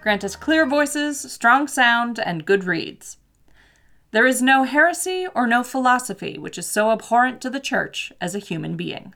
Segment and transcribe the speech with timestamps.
[0.00, 3.18] Grant us clear voices, strong sound, and good reeds.
[4.12, 8.34] There is no heresy or no philosophy which is so abhorrent to the church as
[8.34, 9.14] a human being.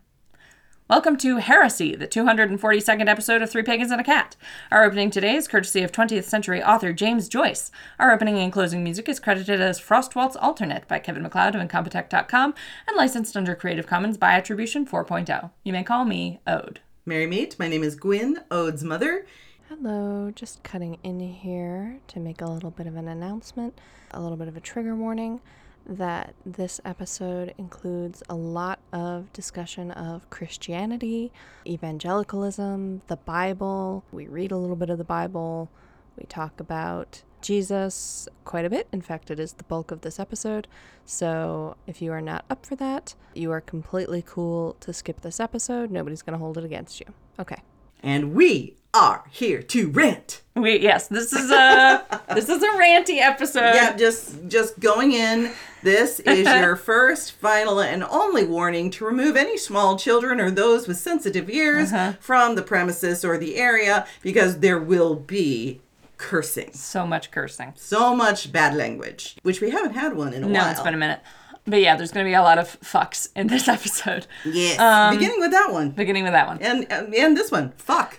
[0.90, 4.36] Welcome to Heresy, the 242nd episode of Three Pagans and a Cat.
[4.70, 7.70] Our opening today is courtesy of 20th century author James Joyce.
[7.98, 11.66] Our opening and closing music is credited as Frost Waltz Alternate by Kevin MacLeod of
[11.66, 12.54] Incompetech.com
[12.86, 15.50] and licensed under Creative Commons by Attribution 4.0.
[15.62, 16.80] You may call me Ode.
[17.06, 17.58] Merry meet.
[17.58, 19.24] My name is Gwyn, Ode's mother.
[19.70, 23.80] Hello, just cutting in here to make a little bit of an announcement,
[24.10, 25.40] a little bit of a trigger warning
[25.86, 31.32] that this episode includes a lot of discussion of Christianity,
[31.66, 34.04] evangelicalism, the Bible.
[34.12, 35.70] We read a little bit of the Bible.
[36.18, 38.86] We talk about Jesus quite a bit.
[38.92, 40.68] In fact, it is the bulk of this episode.
[41.06, 45.40] So if you are not up for that, you are completely cool to skip this
[45.40, 45.90] episode.
[45.90, 47.06] Nobody's going to hold it against you.
[47.38, 47.62] Okay.
[48.02, 50.40] And we are here to rant.
[50.54, 53.74] We yes, this is a this is a ranty episode.
[53.74, 55.50] Yeah, just just going in.
[55.82, 60.88] This is your first, final, and only warning to remove any small children or those
[60.88, 65.80] with sensitive ears from the premises or the area because there will be
[66.16, 66.72] cursing.
[66.72, 67.74] So much cursing.
[67.76, 70.64] So much bad language, which we haven't had one in a No, while.
[70.64, 71.20] No, it's been a minute.
[71.66, 74.26] But yeah, there's going to be a lot of fucks in this episode.
[74.44, 74.78] Yes.
[74.78, 75.90] Um, Beginning with that one.
[75.90, 76.58] Beginning with that one.
[76.62, 77.72] And and this one.
[77.76, 78.18] Fuck.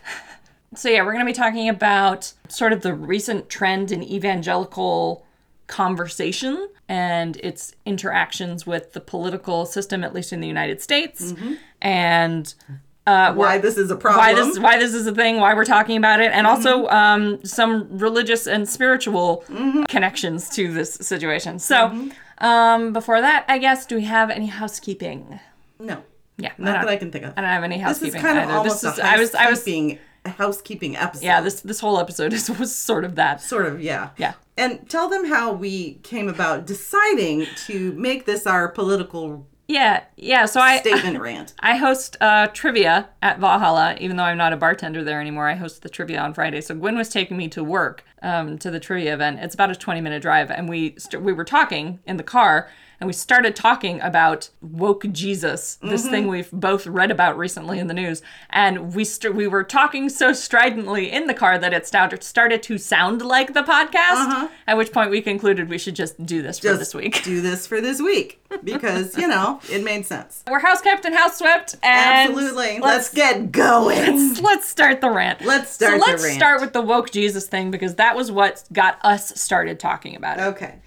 [0.76, 5.26] So yeah, we're going to be talking about sort of the recent trend in evangelical
[5.68, 11.34] conversation and its interactions with the political system, at least in the United States,
[11.82, 12.54] and
[13.08, 14.20] uh, Why this is a problem.
[14.24, 17.44] why this why this is a thing, why we're talking about it, and also um,
[17.46, 19.44] some religious and spiritual
[19.90, 21.60] connections to this situation.
[21.60, 25.40] So, um, before that, I guess, do we have any housekeeping?
[25.80, 26.04] No.
[26.38, 27.34] Yeah, I Not don't- that I can think of.
[27.38, 28.14] I don't have any housekeeping.
[28.14, 28.58] This is kind of either.
[28.58, 30.00] almost this is a I was I was a
[30.30, 31.26] housekeeping episode.
[31.26, 33.42] yeah this this whole episode is was sort of that.
[33.42, 34.34] sort of yeah Yeah.
[34.58, 40.46] And tell them how we came about deciding to make this our political Yeah, yeah.
[40.46, 41.54] So I statement rant.
[41.60, 45.50] I host uh, trivia at Valhalla, even though I'm not a bartender there anymore.
[45.50, 46.62] I host the trivia on Friday.
[46.62, 49.40] So Gwyn was taking me to work um, to the trivia event.
[49.42, 52.70] It's about a 20 minute drive, and we st- we were talking in the car,
[53.06, 56.10] and we started talking about woke Jesus, this mm-hmm.
[56.10, 60.10] thing we've both read about recently in the news, and we st- we were talking
[60.10, 64.26] so stridently in the car that it started started to sound like the podcast.
[64.26, 64.48] Uh-huh.
[64.66, 67.24] At which point we concluded we should just do this for this week.
[67.24, 70.44] do this for this week because you know it made sense.
[70.50, 72.80] We're house kept and house swept, and Absolutely.
[72.80, 74.36] Let's, get going.
[74.42, 75.46] let's start the rant.
[75.46, 76.36] Let's start So let's rant.
[76.36, 80.40] start with the woke Jesus thing because that was what got us started talking about
[80.40, 80.42] it.
[80.56, 80.80] Okay.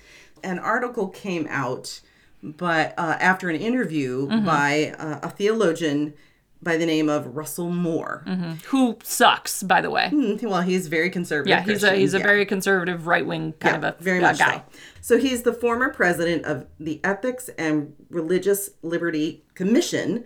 [0.44, 2.00] An article came out,
[2.42, 4.46] but uh, after an interview Mm-hmm.
[4.46, 6.14] by uh, a theologian
[6.60, 8.24] by the name of Russell Moore.
[8.66, 10.10] Who sucks, by the way?
[10.12, 11.50] Mm, Well, he's very conservative.
[11.50, 14.18] Yeah, he's a Christian, he's a very conservative right wing kind Yeah, of a very
[14.20, 14.64] much guy.
[15.00, 15.16] So.
[15.16, 20.24] so he's the former president of the Ethics and Religious Liberty Commission,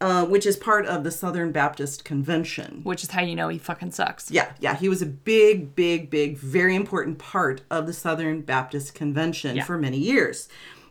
[0.00, 2.80] uh, which is part of the Southern Baptist Convention.
[2.82, 4.30] Which is how you know he fucking sucks.
[4.30, 8.94] Yeah, yeah, he was a big, big, big, very important part of the Southern Baptist
[8.94, 9.64] Convention Yeah.
[9.64, 10.48] for many years.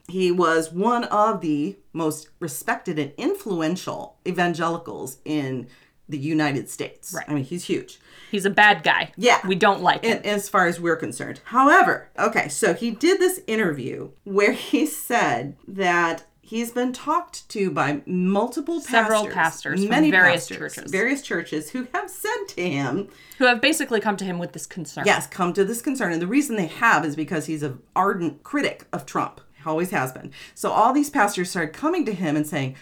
[0.10, 5.68] He was one of the most respected and influential evangelicals in
[6.10, 7.14] the United States.
[7.16, 7.26] Right.
[7.28, 8.00] I mean, he's huge.
[8.30, 9.14] He's a bad guy.
[9.16, 9.40] Yeah.
[9.48, 10.22] We don't like him.
[10.26, 11.40] as far as we're concerned.
[11.46, 17.72] However, okay, so he did this interview where he said that he's been talked to
[17.72, 18.92] by multiple pastors.
[18.92, 20.92] Several pastors from various churches.
[20.92, 23.08] various churches who have said to him,
[23.38, 25.06] Who have basically come to him with this concern.
[25.06, 28.44] "Yes, come to this concern." And the reason they have is because he's an ardent
[28.44, 29.40] critic of Trump.
[29.66, 30.32] Always has been.
[30.56, 32.76] So all these pastors started coming to him and saying,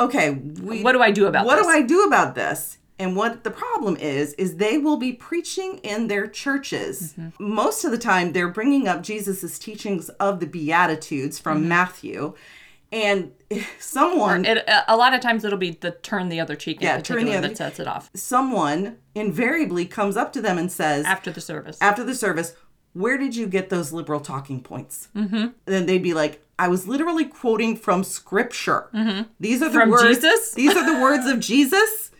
[0.00, 1.66] "Okay, we, What do I do about what this?
[1.66, 2.78] do I do about this?
[2.96, 7.14] And what the problem is, is they will be preaching in their churches.
[7.18, 7.52] Mm-hmm.
[7.54, 11.68] Most of the time, they're bringing up Jesus's teachings of the Beatitudes from Mm-hmm.
[11.68, 12.34] Matthew.
[12.92, 13.32] And
[13.80, 17.24] someone, It, a lot of times it'll be the turn the other cheek Yeah, turn
[17.24, 21.32] the other- that sets it off someone invariably comes up to them and says, after
[21.32, 21.76] the service.
[21.80, 22.54] after the service,
[22.94, 25.08] where did you get those liberal talking points?
[25.14, 25.48] Mm-hmm.
[25.66, 28.88] Then they'd be like, I was literally quoting from scripture.
[28.94, 29.22] Mm-hmm.
[29.40, 30.02] These are the From words.
[30.04, 30.54] Jesus?
[30.54, 32.12] These are the words of Jesus.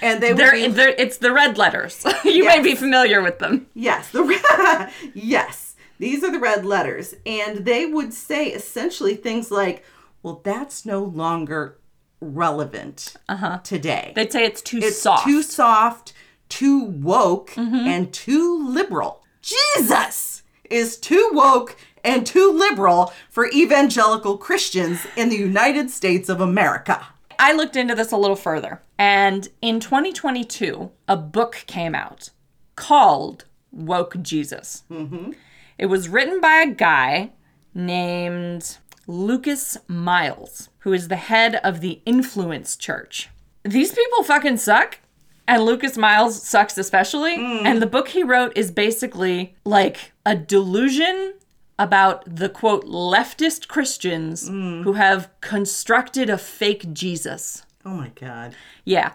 [0.00, 2.04] And they would They're, be, they're, it's the red letters.
[2.24, 3.68] you may be familiar with them.
[3.74, 9.84] Yes, the yes, these are the red letters, and they would say essentially things like,
[10.22, 11.78] "Well, that's no longer
[12.20, 13.60] relevant uh-huh.
[13.62, 14.12] today.
[14.16, 15.24] They'd say it's too it's soft.
[15.24, 16.12] too soft,
[16.48, 17.76] too woke, mm-hmm.
[17.76, 25.36] and too liberal." Jesus is too woke and too liberal for evangelical Christians in the
[25.36, 27.06] United States of America.
[27.38, 32.30] I looked into this a little further, and in 2022, a book came out
[32.76, 34.84] called Woke Jesus.
[34.90, 35.32] Mm-hmm.
[35.76, 37.32] It was written by a guy
[37.74, 43.28] named Lucas Miles, who is the head of the Influence Church.
[43.64, 45.00] These people fucking suck.
[45.46, 47.36] And Lucas Miles sucks especially.
[47.36, 47.64] Mm.
[47.64, 51.34] And the book he wrote is basically like a delusion
[51.78, 54.84] about the quote leftist Christians mm.
[54.84, 57.64] who have constructed a fake Jesus.
[57.84, 58.54] Oh my God.
[58.84, 59.12] Yeah.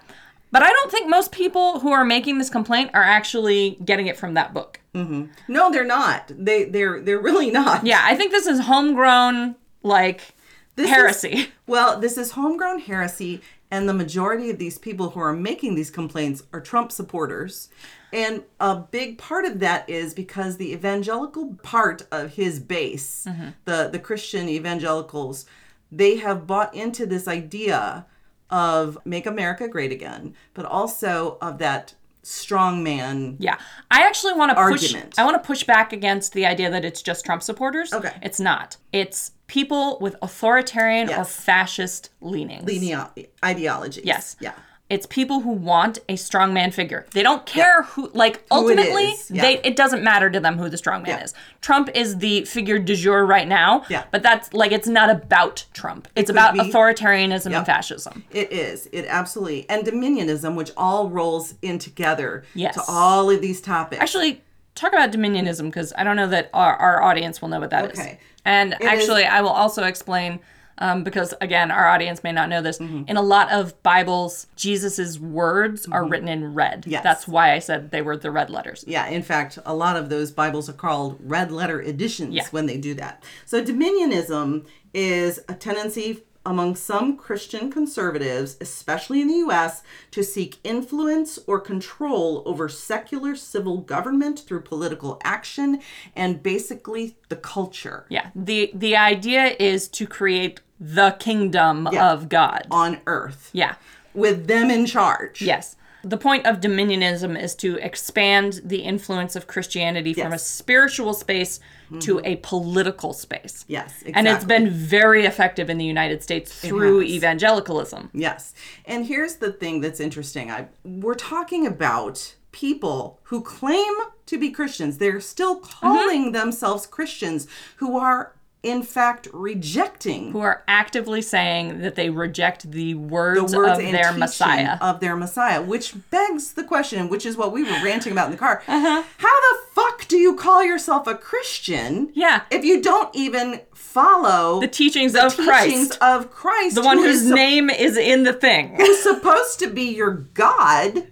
[0.52, 4.18] But I don't think most people who are making this complaint are actually getting it
[4.18, 4.80] from that book.
[4.96, 5.26] Mm-hmm.
[5.48, 6.32] No, they're not.
[6.36, 7.86] They they're they're really not.
[7.86, 10.34] Yeah, I think this is homegrown, like,
[10.76, 11.50] This is- heresy.
[11.68, 13.42] well, this is homegrown heresy,
[13.72, 17.70] and the majority of these people who are making these complaints are Trump supporters.
[18.12, 23.50] And a big part of that is because the evangelical part of his base, Mm-hmm.
[23.66, 25.46] the the Christian evangelicals,
[25.92, 28.06] they have bought into this idea
[28.50, 31.94] of make America great again, but also of that
[32.30, 33.38] strong man.
[33.40, 33.58] Yeah.
[33.90, 37.02] I actually want to push I want to push back against the idea that it's
[37.02, 37.92] just Trump supporters.
[37.94, 38.14] Okay.
[38.22, 38.78] It's not.
[38.94, 42.66] It's people with authoritarian or fascist leanings.
[42.66, 43.10] Lenient
[43.44, 44.06] ideologies.
[44.06, 44.36] Yes.
[44.40, 44.54] Yeah.
[44.90, 47.06] It's people who want a strongman figure.
[47.12, 49.42] They don't care who like Who ultimately is, yeah.
[49.44, 51.24] they it doesn't matter to them who the strongman Yeah.
[51.24, 51.34] is.
[51.62, 53.86] Trump is the figure du jour right now.
[53.88, 54.06] Yeah.
[54.10, 56.08] But that's like it's not about Trump.
[56.16, 58.24] It's about be- authoritarianism and fascism.
[58.32, 58.90] It is.
[58.92, 59.70] It absolutely.
[59.70, 62.74] And dominionism, which all rolls in together Yes.
[62.74, 64.02] to all of these topics.
[64.02, 64.42] Actually,
[64.74, 67.92] talk about dominionism because I don't know that our, our audience will know what that
[67.94, 68.00] is.
[68.00, 68.20] Okay.
[68.44, 70.40] And is- actually, I will also explain
[70.80, 72.80] um, because, again, our audience may not know this.
[72.80, 73.04] Mm-hmm.
[73.08, 76.86] In a lot of Bibles, Jesus's words are written in red.
[76.88, 77.04] Yes.
[77.04, 78.84] That's why I said they were the red letters.
[78.88, 82.48] yeah, in fact, a lot of those Bibles are called red letter editions Yeah.
[82.52, 83.24] when they do that.
[83.46, 90.58] So, dominionism is a tendency among some Christian conservatives, especially in the US, to seek
[90.64, 95.82] influence or control over secular civil government through political action
[96.16, 98.30] and basically the culture Yeah.
[98.34, 102.12] The the idea is to create the kingdom Yeah.
[102.12, 102.68] of God.
[102.72, 103.76] on earth Yeah.
[104.14, 105.42] with them in charge.
[105.42, 105.76] Yes.
[106.02, 110.44] The point of dominionism is to expand the influence of Christianity from a Yes.
[110.44, 110.58] Mm-hmm.
[110.64, 111.60] spiritual space
[112.00, 113.66] to a political space.
[113.68, 118.12] Yes, And it's been very effective in the United States through evangelicalism.
[118.14, 118.54] Yes.
[118.86, 120.50] And here's the thing that's interesting.
[120.52, 123.94] I we're talking about people who claim
[124.28, 125.00] to be Christians.
[125.00, 125.80] They're still Mm-hmm.
[125.82, 127.48] calling themselves Christians
[127.78, 133.58] who are in fact rejecting Who are actively saying that they reject the words, the
[133.58, 134.78] words of their Messiah.
[134.82, 138.32] of their Messiah, which begs the question, which is what we were ranting about in
[138.32, 138.62] the car.
[138.68, 139.04] Uh-huh.
[139.18, 142.12] How the fuck do you call yourself a Christian?
[142.14, 142.44] Yeah.
[142.52, 145.98] If you don't even follow the teachings the of teachings Christ.
[146.02, 148.76] of Christ, the one who whose is name is in the thing.
[148.76, 151.08] who's supposed to be your God,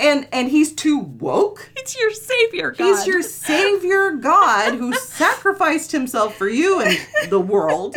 [0.00, 1.70] and and he's too woke.
[1.76, 2.84] It's your savior, God.
[2.84, 6.98] He's your savior God who sacrificed himself for you and
[7.28, 7.96] the world,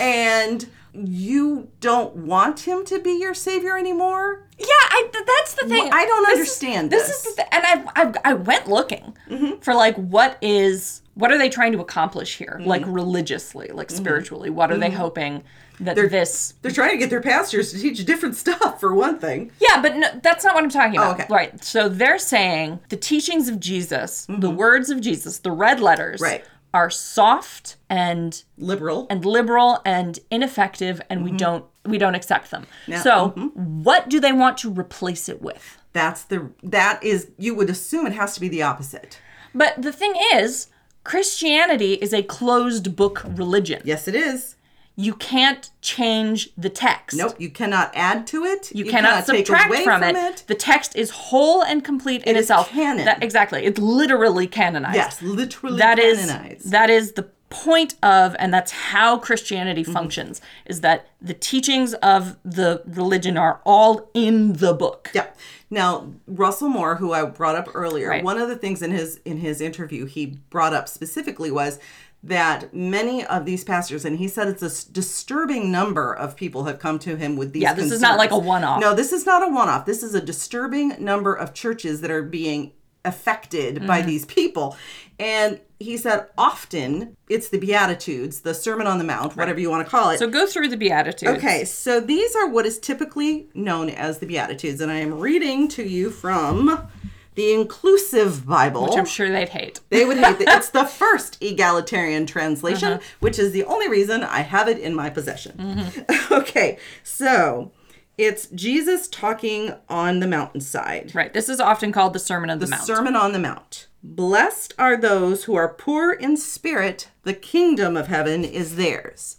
[0.00, 4.46] and you don't want him to be your savior anymore.
[4.58, 5.84] Yeah, I, th- that's the thing.
[5.84, 7.06] Well, I don't This is- understand this.
[7.06, 7.26] this.
[7.26, 9.60] is the th- and I, I I went looking mm-hmm.
[9.60, 12.92] for like what is what are they trying to accomplish here, like mm-hmm.
[12.92, 13.96] religiously, like mm-hmm.
[13.96, 14.50] spiritually.
[14.50, 15.44] What are they hoping
[15.80, 16.54] that this?
[16.62, 19.52] They're trying to get their pastors to teach different stuff for one thing.
[19.60, 21.20] Yeah, but no, that's not what I'm talking oh, about.
[21.20, 21.26] Oh, okay.
[21.30, 21.64] Right.
[21.64, 24.56] So they're saying the teachings of Jesus, the mm-hmm.
[24.56, 26.44] words of Jesus, the red letters, Right.
[26.74, 29.06] are soft and Liberal.
[29.10, 31.36] and liberal and ineffective, and we mm-hmm.
[31.38, 32.66] don't we don't accept them.
[32.86, 33.82] Yeah, So mm-hmm.
[33.82, 35.78] what do they want to replace it with?
[35.92, 39.20] That's the that is you would assume it has to be the opposite.
[39.54, 40.68] But the thing is,
[41.04, 43.80] Christianity is a closed book religion.
[43.84, 44.56] Yes, it is.
[45.00, 47.16] You can't change the text.
[47.16, 48.72] Nope, you cannot add to it.
[48.74, 50.42] You, cannot, subtract from, it.
[50.48, 52.68] The text is whole and complete in is itself.
[52.70, 53.04] canon.
[53.04, 53.64] That- exactly.
[53.64, 54.96] It's literally canonized.
[54.96, 56.72] Yes, literally That is canonized.
[56.72, 59.92] that is the point of and that's how Christianity Mm-hmm.
[59.92, 65.10] functions is that the teachings of the religion are all in the book.
[65.14, 65.28] Yeah.
[65.70, 68.24] Now, Russell Moore, who I brought up earlier, Right.
[68.24, 71.78] one of the things in his in his interview he brought up specifically was
[72.22, 76.78] that many of these pastors, and he said it's a disturbing number of people have
[76.78, 77.62] come to him with these.
[77.62, 78.80] Yeah, this is not like a one-off.
[78.80, 79.86] No, this is not a one-off.
[79.86, 82.72] This is a disturbing number of churches that are being
[83.04, 84.08] affected by Mm-hmm.
[84.08, 84.76] these people,
[85.20, 89.86] and he said often it's the Beatitudes, the Sermon on the Mount, whatever you want
[89.86, 90.18] to call it.
[90.18, 91.38] So go through the Beatitudes.
[91.38, 95.68] Okay, so these are what is typically known as the Beatitudes, and I am reading
[95.68, 96.88] to you from
[97.38, 98.82] the Inclusive Bible.
[98.84, 99.78] Which I'm sure they'd hate.
[99.90, 100.56] They would hate that.
[100.58, 103.02] It's the first egalitarian translation, Uh-huh.
[103.20, 105.52] which is the only reason I have it in my possession.
[105.56, 106.34] Mm-hmm.
[106.34, 107.70] Okay, so
[108.18, 111.14] It's Jesus talking on the mountainside.
[111.14, 111.32] Right.
[111.32, 112.82] This is often called the Sermon of the, The Mount.
[112.82, 113.86] Sermon on the Mount.
[114.02, 119.36] Blessed are those who are poor in spirit, the kingdom of heaven is theirs.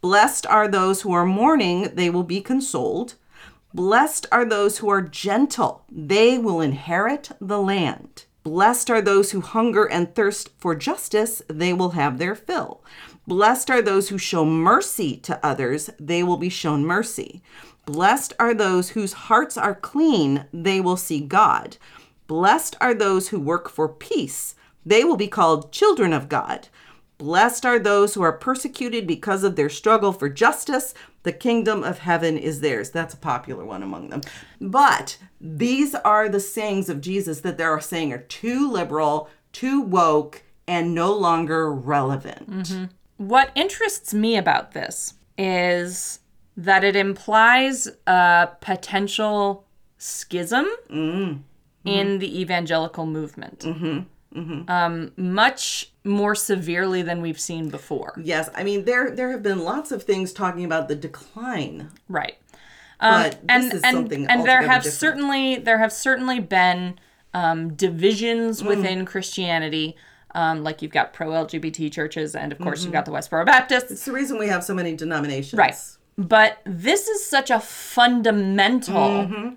[0.00, 3.14] Blessed are those who are mourning, they will be consoled.
[3.74, 8.24] Blessed are those who are gentle, they will inherit the land.
[8.44, 12.84] Blessed are those who hunger and thirst for justice, they will have their fill.
[13.26, 17.42] Blessed are those who show mercy to others, they will be shown mercy.
[17.84, 21.76] Blessed are those whose hearts are clean, they will see God.
[22.28, 24.54] Blessed are those who work for peace,
[24.86, 26.68] they will be called children of God.
[27.18, 30.94] Blessed are those who are persecuted because of their struggle for justice.
[31.24, 32.90] The kingdom of heaven is theirs.
[32.90, 34.20] That's a popular one among them.
[34.60, 40.42] But these are the sayings of Jesus that they're saying are too liberal, too woke,
[40.68, 42.50] and no longer relevant.
[42.50, 42.84] Mm-hmm.
[43.16, 46.20] What interests me about this is
[46.56, 49.66] that it implies a potential
[49.98, 51.40] schism mm.
[51.84, 53.60] in the evangelical movement.
[53.60, 54.00] Mm-hmm.
[54.68, 58.14] Um, much more severely than we've seen before.
[58.22, 62.36] Yes, I mean there there have been lots of things talking about the decline, Right.
[63.00, 64.94] Um, but and this is and, something and there have different.
[65.00, 66.98] certainly there have certainly been
[67.32, 68.66] um, divisions Mm.
[68.66, 69.96] within Christianity.
[70.36, 72.86] Um, like you've got pro LGBT churches, and of course Mm-hmm.
[72.86, 73.90] you've got the Westboro Baptists.
[73.92, 75.54] It's the reason we have so many denominations.
[75.58, 75.76] Right.
[76.18, 78.94] But this is such a fundamental.
[79.26, 79.54] Mm-hmm.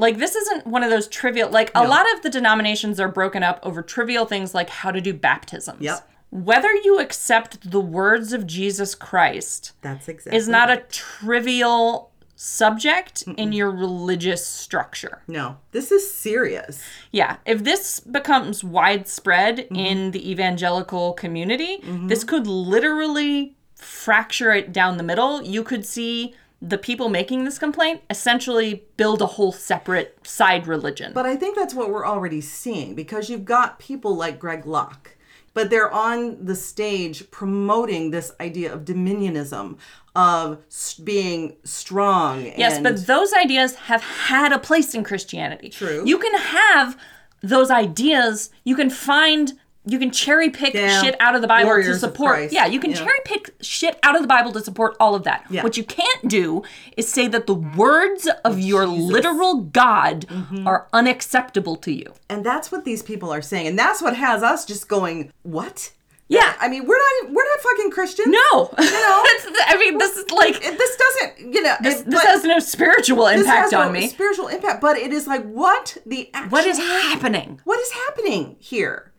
[0.00, 1.50] Like, this isn't one of those trivial.
[1.50, 5.00] Like, a lot of the denominations are broken up over trivial things like how to
[5.00, 5.80] do baptisms.
[5.80, 6.08] Yep.
[6.30, 10.36] Whether you accept the words of Jesus Christ That's exactly.
[10.38, 15.22] is not a trivial subject in your religious structure.
[15.28, 16.82] No, this is serious.
[17.12, 19.76] Yeah, if this becomes widespread Mm-hmm.
[19.76, 25.42] in the evangelical community, this could literally fracture it down the middle.
[25.42, 31.12] You could see the people making this complaint essentially build a whole separate side religion.
[31.14, 35.16] But I think that's what we're already seeing because you've got people like Greg Locke,
[35.54, 39.78] but they're on the stage promoting this idea of dominionism,
[40.14, 40.58] of
[41.02, 42.44] being strong.
[42.44, 45.70] yes, but those ideas have had a place in Christianity.
[45.70, 46.02] True.
[46.04, 46.98] You can have
[47.42, 49.54] those ideas, you can find
[49.86, 51.00] you can cherry pick Yeah.
[51.02, 52.52] shit out of the Bible Warriors to support.
[52.52, 52.98] Yeah, you can Yeah.
[52.98, 55.44] cherry pick shit out of the Bible to support all of that.
[55.48, 55.62] Yeah.
[55.62, 56.62] What you can't do
[56.96, 60.66] is say that the words of your literal God Mm-hmm.
[60.68, 62.12] are unacceptable to you.
[62.28, 65.90] and that's what these people are saying, and that's what has us just going, "What?"
[66.28, 66.52] Yeah.
[66.60, 68.28] I mean, we're not we're not fucking Christians.
[68.28, 68.70] No.
[68.78, 68.78] know?
[68.78, 73.40] I mean, this is like this doesn't, you know, this, this has no spiritual this
[73.40, 74.08] impact has no on me.
[74.08, 77.60] Spiritual impact, but it is like what the actual, What is happening?
[77.64, 79.09] what is happening here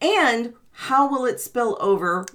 [0.00, 2.26] and how will it spill over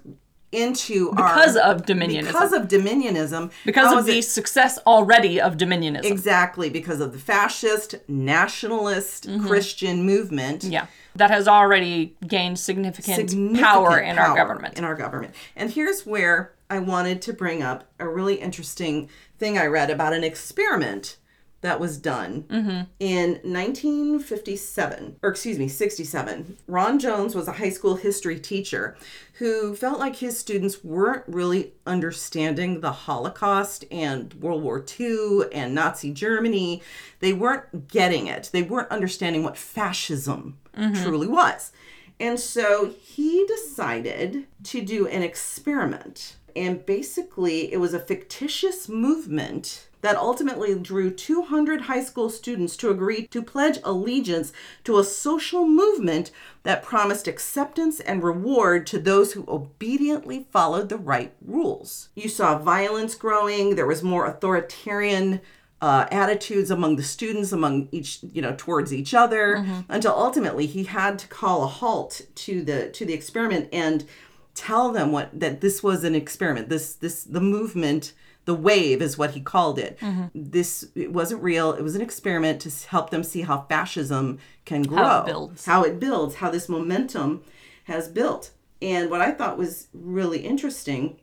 [0.52, 2.28] into Because our of dominionism.
[2.28, 6.06] because of dominionism because of the it- success already of dominionism.
[6.06, 9.48] exactly because of the fascist nationalist Mm-hmm.
[9.48, 10.88] christian movement yeah.
[11.16, 14.78] That has already gained significant, significant power in our government.
[14.78, 19.10] in our government and here's where i wanted to bring up a really interesting
[19.40, 21.18] thing i read about an experiment
[21.66, 22.82] that was done Mm-hmm.
[23.00, 28.96] in 1957 or excuse me 67 ron jones was a high school history teacher
[29.40, 35.76] who felt like his students weren't really understanding the holocaust and world war ii and
[35.76, 36.82] nazi germany.
[37.20, 38.50] They weren't getting it.
[38.54, 40.58] They weren't understanding what fascism
[41.02, 41.72] truly was.
[42.20, 46.36] And so he decided to do an experiment.
[46.56, 52.92] And basically, it was a fictitious movement that ultimately drew 200 high school students to
[52.92, 56.30] agree to pledge allegiance to a social movement
[56.62, 62.10] that promised acceptance and reward to those who obediently followed the right rules.
[62.14, 65.42] You saw violence growing, there was more authoritarian
[65.82, 69.56] uh, attitudes among the students, among each, you know, towards each other,
[69.90, 74.06] until ultimately he had to call a halt to the to the experiment and
[74.54, 76.70] tell them what that this was an experiment.
[76.70, 78.14] This this the movement,
[78.46, 80.00] the wave is what he called it.
[80.00, 80.26] Mm-hmm.
[80.34, 81.74] This it wasn't real.
[81.74, 85.66] It was an experiment to help them see how fascism can grow, builds.
[85.66, 87.44] how it builds, how this momentum
[87.86, 88.52] has built.
[88.82, 91.20] And what I thought was really interesting.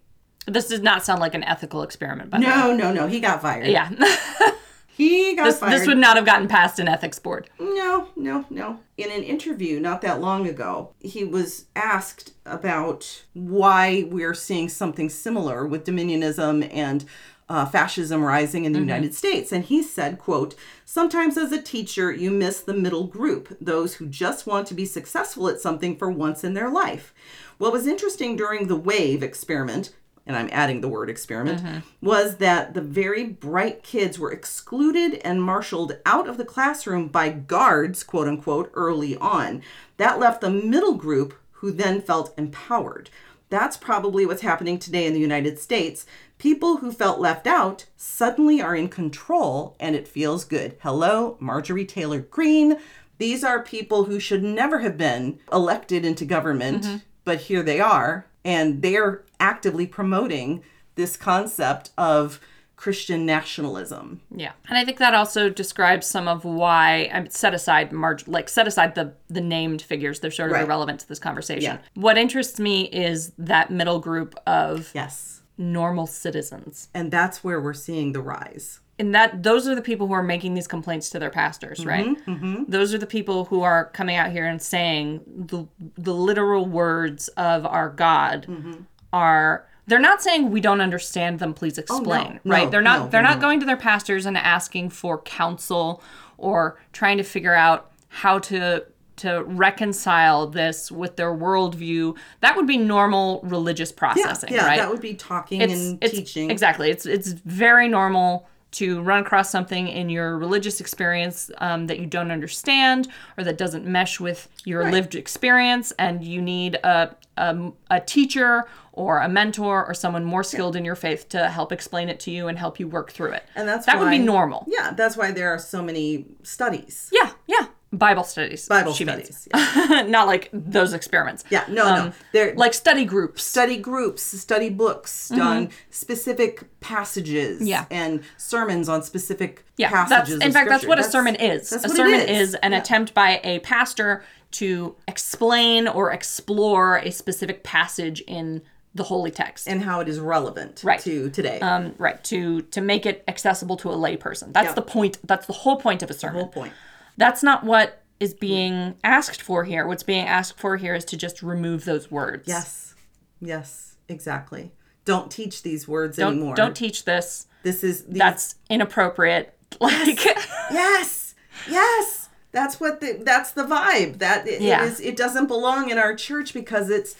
[0.47, 2.51] This does not sound like an ethical experiment, by the way.
[2.51, 3.07] No, no, no.
[3.07, 3.69] He got fired.
[3.69, 3.91] Yeah.
[4.95, 5.73] He got this, fired.
[5.73, 7.49] this would not have gotten past an ethics board.
[7.59, 8.81] No, no, no.
[8.99, 15.09] In an interview not that long ago, he was asked about why we're seeing something
[15.09, 17.07] similar with dominionism and
[17.49, 19.53] uh, fascism rising in the United States.
[19.53, 24.07] And he said, quote, sometimes as a teacher, you miss the middle group, those who
[24.07, 27.13] just want to be successful at something for once in their life.
[27.59, 29.93] What was interesting during the WAVE experiment,
[30.27, 31.79] and I'm adding the word experiment, mm-hmm.
[32.01, 37.31] was that the very bright kids were excluded and marshaled out of the classroom by
[37.31, 39.63] guards, quote unquote, early on.
[39.97, 43.11] That left the middle group who then felt empowered.
[43.49, 46.07] That's probably what's happening today in the United States.
[46.39, 50.77] People who felt left out suddenly are in control and it feels good.
[50.83, 52.79] Hello, Marjorie Taylor Greene.
[53.19, 56.97] These are people who should never have been elected into government, mm-hmm.
[57.25, 58.27] but here they are.
[58.45, 60.63] And they're actively promoting
[60.95, 62.41] this concept of
[62.77, 64.21] Christian nationalism.
[64.35, 68.49] Yeah, and I think that also describes some of why I set aside marg- like
[68.49, 70.21] set aside the the named figures.
[70.21, 70.65] They're sort of Right.
[70.65, 71.63] irrelevant to this conversation.
[71.75, 71.79] Yeah.
[71.95, 75.43] What interests me is that middle group of Yes.
[75.59, 78.81] normal citizens, And that's where we're seeing the rise.
[78.99, 81.89] and that those are the people who are making these complaints to their pastors, mm-hmm,
[81.89, 82.27] right?
[82.27, 82.65] Mm-hmm.
[82.69, 85.21] Those are the people who are coming out here and saying
[85.53, 88.73] the the literal words of our God mm-hmm.
[89.13, 89.67] Are.
[89.87, 91.55] They're not saying we don't understand them.
[91.55, 92.71] Please oh, explain, no, right?
[92.71, 93.01] They're not.
[93.01, 96.03] no, they're no, not going to their pastors and asking for counsel
[96.39, 98.85] or trying to figure out how to
[99.17, 102.17] to reconcile this with their worldview.
[102.41, 104.79] That would be normal religious Yeah, processing, yeah right?
[104.79, 106.51] that would be talking it's, and it's- teaching.
[106.51, 106.91] Exactly.
[106.91, 112.07] It's it's very normal to run across something in your religious experience um, that you
[112.07, 117.73] don't understand or that doesn't mesh with your lived experience, and you need a, a
[117.91, 122.09] a teacher or a mentor or someone more skilled in your faith to help explain
[122.09, 123.45] it to you and help you work through it.
[123.55, 124.67] And that's that would be normal.
[124.69, 127.11] Yeah, that's why there are so many studies.
[127.13, 127.67] Yeah, yeah.
[127.93, 128.67] Bible studies.
[128.69, 129.49] Bible studies.
[129.55, 131.45] Yeah, Not like those experiments.
[131.51, 132.13] Yeah, no, no.
[132.33, 133.45] They're Like study groups.
[133.45, 137.67] study groups, study books on specific passages Mm-hmm.
[137.67, 137.85] Yeah.
[137.91, 140.41] and sermons on specific Yeah, that's passages.
[140.41, 141.71] in of fact that's what a sermon is.
[141.71, 142.49] that's a sermon is.
[142.51, 142.79] is an Yeah.
[142.79, 148.63] attempt by a pastor to explain or explore a specific passage in
[148.95, 149.67] the holy text.
[149.69, 151.01] and how it is relevant Right.
[151.01, 151.61] to today.
[151.61, 154.53] um, right to to make it accessible to a layperson.
[154.53, 154.75] That's Yeah.
[154.75, 155.19] the point.
[155.25, 156.37] That's the whole point of a sermon.
[156.41, 156.73] whole point.
[157.17, 159.87] That's not what is being asked for here.
[159.87, 162.47] What's being asked for here is to just remove those words.
[162.47, 162.95] Yes.
[163.41, 164.73] Yes, exactly.
[165.05, 166.55] Don't teach these words Don't anymore.
[166.55, 167.49] don't teach this.
[167.65, 169.55] this is these, That's inappropriate.
[169.81, 170.25] Like
[170.71, 171.35] Yes.
[171.69, 172.29] Yes.
[172.53, 174.19] That's what the that's the vibe.
[174.19, 174.85] That it, Yeah.
[174.85, 177.17] it is it doesn't belong in our church because it's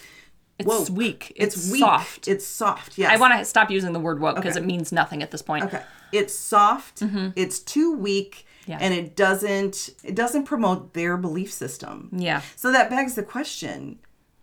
[0.59, 0.89] it's woke.
[0.91, 1.33] weak.
[1.35, 1.81] It's, It's, weak.
[1.81, 2.29] soft.
[2.29, 2.99] It's soft.
[2.99, 3.11] Yes.
[3.11, 4.63] I want to stop using the word woke because Okay.
[4.65, 5.65] it means nothing at this point.
[5.65, 5.83] Okay.
[6.13, 7.01] It's soft.
[7.01, 7.31] Mm-hmm.
[7.37, 8.47] It's too weak.
[8.67, 8.79] Yeah.
[8.81, 12.09] And it doesn't it doesn't promote their belief system.
[12.13, 12.43] Yeah.
[12.57, 13.99] So that begs the question,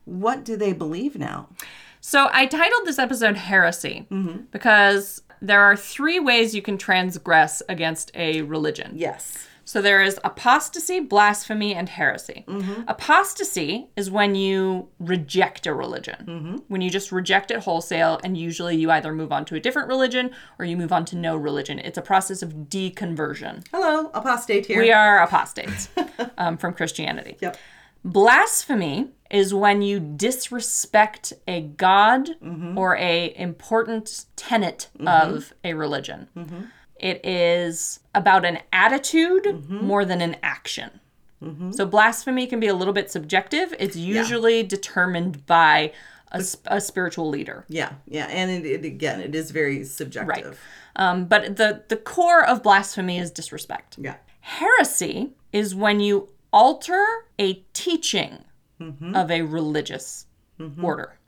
[0.05, 1.49] what do they believe now?
[2.01, 4.43] So I titled this episode Heresy Mm-hmm.
[4.51, 8.91] because there are three ways you can transgress against a religion.
[8.95, 9.47] Yes.
[9.69, 12.43] So there is apostasy, blasphemy, and heresy.
[12.47, 12.86] Mm-hmm.
[12.88, 16.55] Apostasy is when you reject a religion, Mm-hmm.
[16.69, 19.88] when you just reject it wholesale, and usually you either move on to a different
[19.88, 21.77] religion or you move on to no religion.
[21.77, 23.63] It's a process of deconversion.
[23.71, 24.79] Hello, apostate here.
[24.82, 25.89] We are apostates
[26.39, 27.38] um, from Christianity.
[27.39, 27.55] Yep.
[28.03, 32.75] Blasphemy is when you disrespect a god Mm-hmm.
[32.75, 36.27] or a important tenet of a religion.
[36.99, 37.07] Mm-hmm.
[37.07, 39.85] It is about an attitude Mm-hmm.
[39.85, 40.99] more than an action.
[41.71, 43.73] So blasphemy can be a little bit subjective.
[43.79, 45.93] It's usually determined by
[46.33, 47.63] a, a spiritual leader.
[47.69, 47.93] Yeah.
[48.09, 48.25] Yeah.
[48.25, 50.59] And it, it again, it is very subjective.
[50.97, 53.95] Um, but the, the core of blasphemy is disrespect.
[53.97, 54.17] Yeah.
[54.41, 57.05] Heresy is when you alter
[57.39, 58.39] a teaching
[59.13, 60.25] of a religious
[60.81, 61.18] order.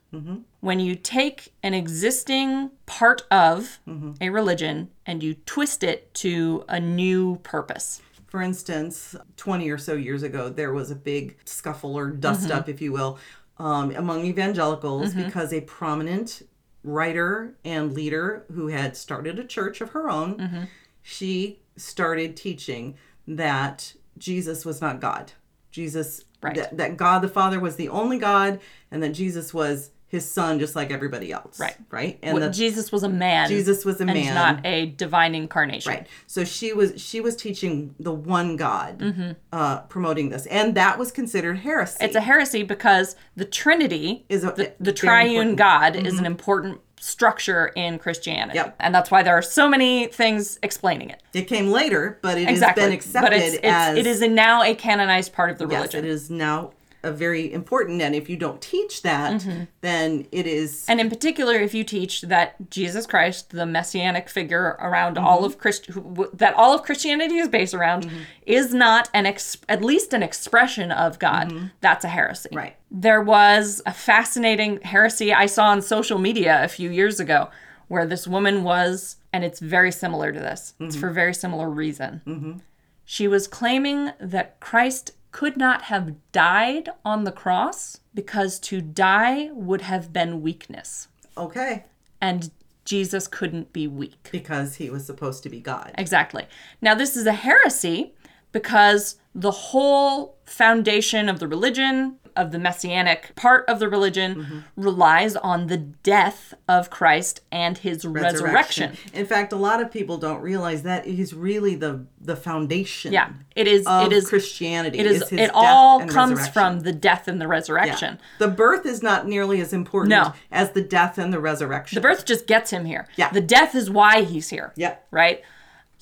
[0.60, 3.80] When you take an existing part of
[4.20, 8.02] a religion and you twist it to a new purpose.
[8.28, 12.58] For instance, 20 or so years ago, there was a big scuffle or dust Mm-hmm.
[12.58, 13.18] up, if you will,
[13.58, 15.24] um, among evangelicals Mm-hmm.
[15.24, 16.42] because a prominent
[16.84, 20.62] writer and leader who had started a church of her own, Mm-hmm.
[21.02, 22.96] she started teaching
[23.26, 25.32] that Jesus was not God.
[25.70, 26.54] Jesus, Right.
[26.56, 30.58] that, that God the Father was the only God, and that Jesus was his son
[30.58, 31.58] just like everybody else.
[31.58, 31.74] Right.
[31.90, 32.18] Right.
[32.22, 33.48] And What- that Jesus was a man.
[33.48, 34.34] Jesus was a and man.
[34.34, 35.90] not a divine incarnation.
[35.90, 36.06] Right.
[36.26, 39.30] So she was she was teaching the one God, Mm-hmm.
[39.52, 41.96] uh, promoting this, and that was considered heresy.
[42.04, 45.56] It's a heresy because the Trinity, Is a- the, the triune important.
[45.56, 48.56] God, is an important structure in Christianity.
[48.56, 48.76] Yep.
[48.80, 51.20] And that's why there are so many things explaining it.
[51.32, 52.82] it came later, but it Exactly.
[52.82, 55.66] has been accepted but it's, it's, as it is now a canonized part of the
[55.66, 56.04] yes, religion.
[56.04, 56.70] it is now
[57.02, 59.64] a very important and if you don't teach that mm-hmm.
[59.80, 64.76] then it is And in particular, if you teach that Jesus Christ, the messianic figure
[64.80, 65.46] around all mm-hmm.
[65.46, 65.90] of Christ,
[66.34, 68.22] that all of Christianity is based around, mm-hmm.
[68.46, 72.50] is not an ex- at least an expression of God, that's a heresy.
[72.52, 72.76] Right.
[72.90, 77.50] There was a fascinating heresy I saw on social media a few years ago,
[77.88, 80.74] where this woman was, and it's very similar to this.
[80.78, 82.62] It's for very similar reason.
[83.04, 89.50] She was claiming that Christ could not have died on the cross because to die
[89.52, 91.84] would have been weakness okay
[92.20, 92.50] and
[92.84, 94.28] Jesus couldn't be weak.
[94.32, 96.46] because he was supposed to be god Exactly.
[96.80, 98.12] Now, this is a heresy
[98.50, 105.36] because the whole foundation of the religion, of the messianic part of the religion, relies
[105.36, 108.96] on the death of Christ and his resurrection.
[109.12, 113.30] in fact a lot of people don't realize that is really the the foundation Yeah,
[113.56, 113.84] it is.
[113.86, 114.28] of it is.
[114.28, 115.28] christianity It is.
[115.28, 117.50] his It all comes from the death and the Yeah.
[117.50, 118.18] resurrection.
[118.38, 120.32] the birth is not nearly as important No.
[120.52, 123.08] as the death and the resurrection The birth just gets him here.
[123.16, 123.30] Yeah.
[123.30, 124.72] The death is why he's here.
[124.76, 125.06] Yep.
[125.10, 125.42] Right?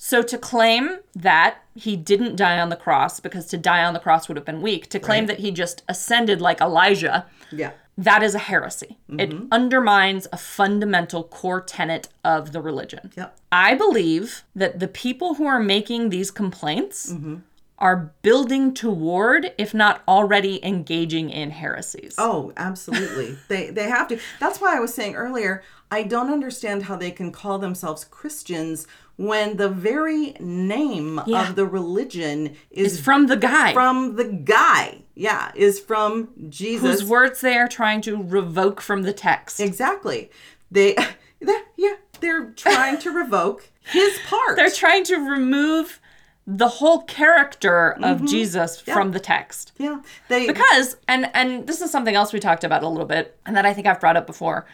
[0.03, 3.99] So to claim that he didn't die on the cross because to die on the
[3.99, 8.23] cross would have been weak, to claim that he just ascended like Elijah, yeah that
[8.23, 8.97] is a heresy.
[9.09, 9.45] It Mm-hmm.
[9.51, 13.11] undermines a fundamental core tenet of the religion.
[13.15, 13.37] Yep.
[13.51, 17.35] I believe that the people who are making these complaints Mm-hmm.
[17.77, 22.15] are building toward, if not already engaging in heresies.
[22.17, 23.37] Oh, absolutely.
[23.49, 24.17] they they have to.
[24.39, 25.61] That's why I was saying earlier,
[25.91, 28.87] I don't understand how they can call themselves Christians
[29.21, 31.49] when the very name Yeah.
[31.49, 33.71] of the religion is It's from the guy.
[33.73, 35.03] from the guy.
[35.15, 37.01] Yeah, is from Jesus.
[37.01, 39.59] whose words they are trying to revoke from the text.
[39.59, 40.31] exactly.
[40.71, 40.95] They
[41.77, 44.55] yeah, they're trying to revoke his part.
[44.55, 45.99] They're trying to remove
[46.47, 48.25] the whole character of mm-hmm.
[48.25, 49.73] Jesus from the text.
[49.77, 50.01] yeah.
[50.29, 53.55] They Because and and this is something else we talked about a little bit and
[53.55, 54.65] that I think I've brought up before.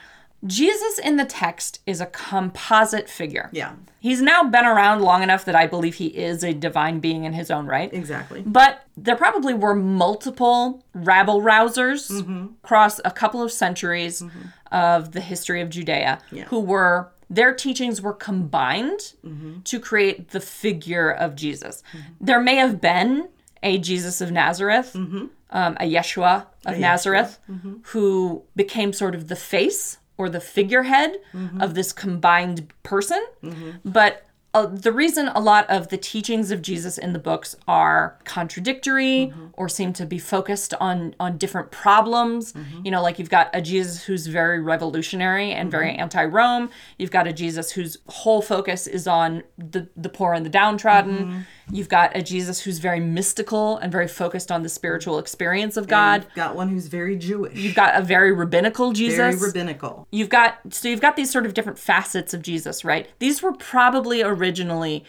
[0.45, 3.49] Jesus in the text is a composite figure.
[3.51, 3.73] Yeah.
[3.99, 7.33] He's now been around long enough that I believe he is a divine being in
[7.33, 7.91] his own right.
[7.91, 8.43] Exactly.
[8.45, 12.47] But there probably were multiple rabble rousers mm-hmm.
[12.63, 14.39] across a couple of centuries mm-hmm.
[14.71, 19.59] of the history of Judea who were their teachings were combined mm-hmm.
[19.61, 21.83] to create the figure of Jesus.
[22.21, 23.27] There may have been
[23.61, 27.39] a Jesus of Nazareth, um, a Yeshua of Nazareth,
[27.87, 31.61] who became sort of the face or the figurehead mm-hmm.
[31.61, 33.23] of this combined person.
[33.43, 33.71] Mm-hmm.
[33.85, 38.17] But uh, the reason a lot of the teachings of Jesus in the books are
[38.23, 39.47] contradictory mm-hmm.
[39.53, 42.53] or seem to be focused on on different problems.
[42.83, 46.71] You know, like you've got a Jesus who's very revolutionary and very anti-Rome.
[46.97, 51.45] You've got a Jesus whose whole focus is on the the poor and the downtrodden.
[51.71, 55.87] You've got a Jesus who's very mystical and very focused on the spiritual experience of
[55.87, 56.23] God.
[56.23, 57.57] You've got one who's very Jewish.
[57.57, 60.07] You've got a very rabbinical Jesus very rabbinical.
[60.11, 63.09] you've got so you've got these sort of different facets of Jesus, right?
[63.19, 65.03] These were probably originally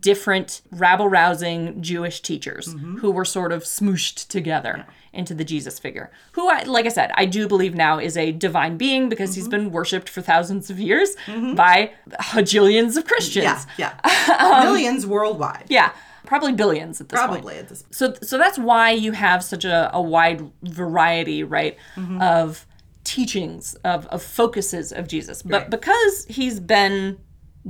[0.00, 2.98] different rabble rousing Jewish teachers mm-hmm.
[2.98, 6.10] who were sort of smooshed together into the Jesus figure.
[6.32, 9.44] Who I like I said, I do believe now is a divine being because he's
[9.44, 9.50] mm-hmm.
[9.50, 11.54] been worshipped for thousands of years mm-hmm.
[11.54, 13.66] by hajillions of Christians.
[13.76, 14.36] Yeah, yeah.
[14.38, 15.66] Um, Millions worldwide.
[15.68, 15.92] Yeah,
[16.24, 17.30] probably billions at this point.
[17.30, 17.94] Probably at this point.
[17.94, 21.76] So so that's why you have such a, a wide variety, right,
[22.20, 22.66] of
[23.04, 25.42] teachings, of, of focuses of Jesus.
[25.42, 25.70] But Right.
[25.70, 27.18] because he's been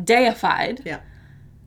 [0.03, 1.00] deified, Yeah.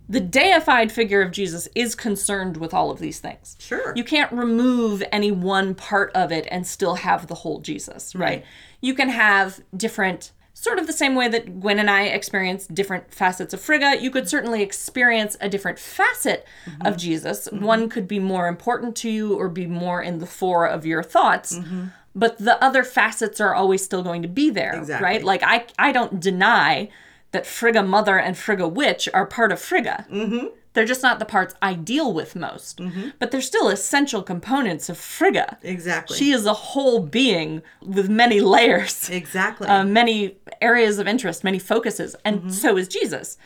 [0.09, 0.31] The mm.
[0.31, 3.57] deified figure of Jesus is concerned with all of these things.
[3.59, 3.93] Sure.
[3.95, 8.45] You can't remove any one part of it and still have the whole Jesus, right?
[8.81, 13.13] You can have different sort of the same way that Gwyn and I experienced different
[13.13, 14.29] facets of Frigga, you could mm-hmm.
[14.29, 16.87] certainly experience a different facet Mm-hmm.
[16.87, 17.47] of Jesus.
[17.47, 17.63] Mm-hmm.
[17.63, 21.03] One could be more important to you or be more in the fore of your
[21.03, 21.57] thoughts.
[21.57, 21.85] Mm-hmm.
[22.15, 25.05] But the other facets are always still going to be there, Exactly.
[25.05, 25.23] right?
[25.23, 26.89] Like I I don't deny
[27.38, 30.06] that Frigga Mother and Frigga Witch are part of Frigga.
[30.12, 30.47] Mm-hmm.
[30.73, 32.80] They're just not the parts I deal with most.
[33.19, 35.58] But they're still essential components of Frigga.
[35.63, 36.17] Exactly.
[36.17, 39.67] She is a whole being with many layers, exactly.
[39.67, 42.50] uh, many areas of interest, many focuses, and Mm-hmm.
[42.50, 43.38] so is Jesus.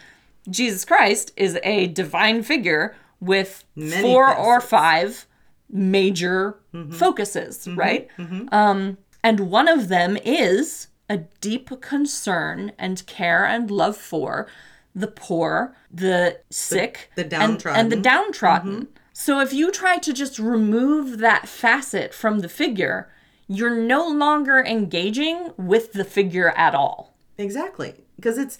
[0.49, 5.25] Jesus Christ is a divine figure with Many four or five
[5.69, 6.93] major Mm-hmm.
[6.93, 8.07] focuses, right?
[8.51, 14.47] Um, and one of them is a deep concern and care and love for
[14.95, 18.87] the poor, the sick, the and- and, the downtrodden.
[19.13, 23.09] So if you try to just remove that facet from the figure,
[23.47, 27.13] you're no longer engaging with the figure at all.
[27.37, 27.93] Exactly.
[28.15, 28.57] Because it's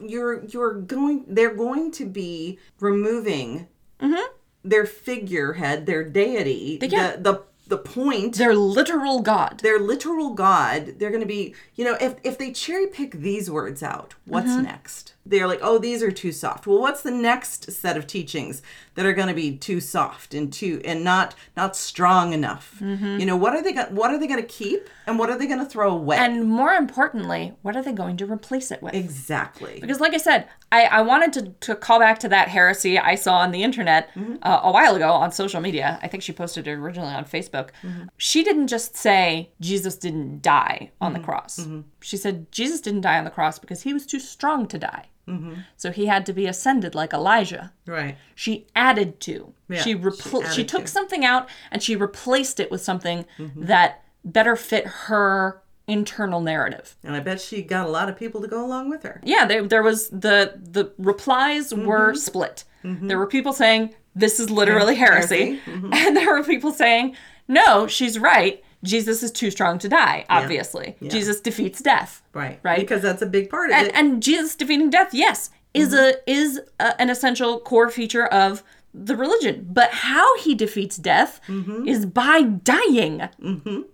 [0.00, 3.68] you're you're going they're going to be removing
[4.00, 4.26] Mm-hmm.
[4.64, 9.60] their figurehead, their deity, the the the point Their literal God.
[9.62, 13.50] their literal god they're going to be you know if if they cherry pick these
[13.50, 14.62] words out what's Mm-hmm.
[14.64, 18.60] next they're like oh these are too soft well what's the next set of teachings
[18.94, 23.18] that are going to be too soft and too and not not strong enough Mm-hmm.
[23.20, 25.38] you know what are they going what are they going to keep and what are
[25.38, 28.82] they going to throw away And more importantly, what are they going to replace it
[28.82, 28.94] with?
[28.94, 32.98] exactly Because, like I said, I, I wanted to, to call back to that heresy
[32.98, 34.10] I saw on the internet
[34.42, 35.98] uh, a while ago on social media.
[36.02, 37.68] I think she posted it originally on Facebook.
[38.16, 41.66] She didn't just say Jesus didn't die on the cross.
[42.00, 45.06] She said Jesus didn't die on the cross because he was too strong to die.
[45.28, 45.54] Mm-hmm.
[45.76, 47.72] So he had to be ascended like Elijah.
[47.86, 49.54] right She added to.
[49.68, 50.88] Yeah, she she repl- she, added took to.
[50.90, 53.64] something out and she replaced it with something mm-hmm.
[53.64, 56.96] that better fit her internal narrative.
[57.04, 59.44] and i bet she got a lot of people to go along with her Yeah,
[59.46, 61.84] there there was the the replies Mm-hmm.
[61.86, 62.64] were split.
[62.82, 63.08] Mm-hmm.
[63.08, 65.60] There were people saying this is literally heresy, Heresy,
[65.92, 67.16] and there were people saying
[67.48, 68.62] no, she's right.
[68.84, 70.24] Jesus is too strong to die.
[70.30, 72.22] Obviously, Jesus defeats death.
[72.32, 72.78] right Right.
[72.78, 76.18] because that's a big part of And, it and Jesus defeating death, yes, is Mm-hmm.
[76.28, 78.62] a is a, an essential core feature of
[78.96, 79.66] the religion.
[79.72, 81.88] But how he defeats death Mm-hmm.
[81.88, 83.28] is by dying.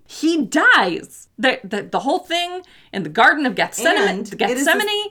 [0.06, 1.28] He dies.
[1.38, 3.96] The, the the whole thing in the Garden of Gethsemane.
[4.08, 5.10] And it is a- Gethsemane.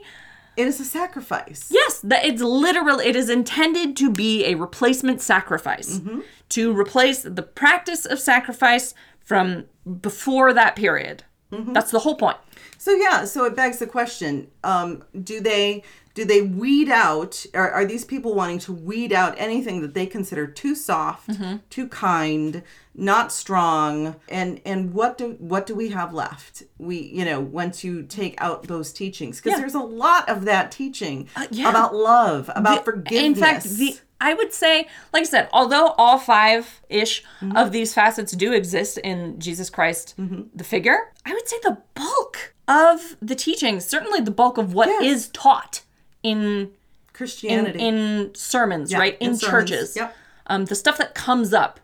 [0.56, 2.98] it is a sacrifice Yes, that it's literal.
[3.00, 6.20] It is intended to be a replacement sacrifice Mm-hmm.
[6.50, 8.94] to replace the practice of sacrifice
[9.30, 9.66] from
[10.02, 11.22] before that period.
[11.52, 11.72] Mm-hmm.
[11.72, 12.36] That's the whole point.
[12.78, 17.46] So yeah, so it begs the question: um, Do they do they weed out?
[17.54, 21.56] Are, are these people wanting to weed out anything that they consider too soft, Mm-hmm.
[21.70, 22.62] too kind,
[22.94, 24.16] not strong?
[24.28, 26.64] And and what do what do we have left?
[26.78, 29.56] We you know once you take out those teachings because Yeah.
[29.58, 31.70] Uh, there's a lot of that teaching yeah.
[31.70, 33.26] about love, about forgiveness.
[33.26, 37.56] In fact, the I would say, like I said, although all five ish Mm-hmm.
[37.56, 40.14] of these facets do exist in Jesus Christ,
[40.54, 44.88] the figure, I would say the bulk of the teachings, certainly the bulk of what
[45.02, 45.30] is Yes.
[45.32, 45.80] taught
[46.22, 46.70] in in,
[47.14, 47.78] Christianity.
[47.78, 50.14] in sermons, Yeah, right, in, in churches, Yep.
[50.48, 51.80] um, the stuff that comes up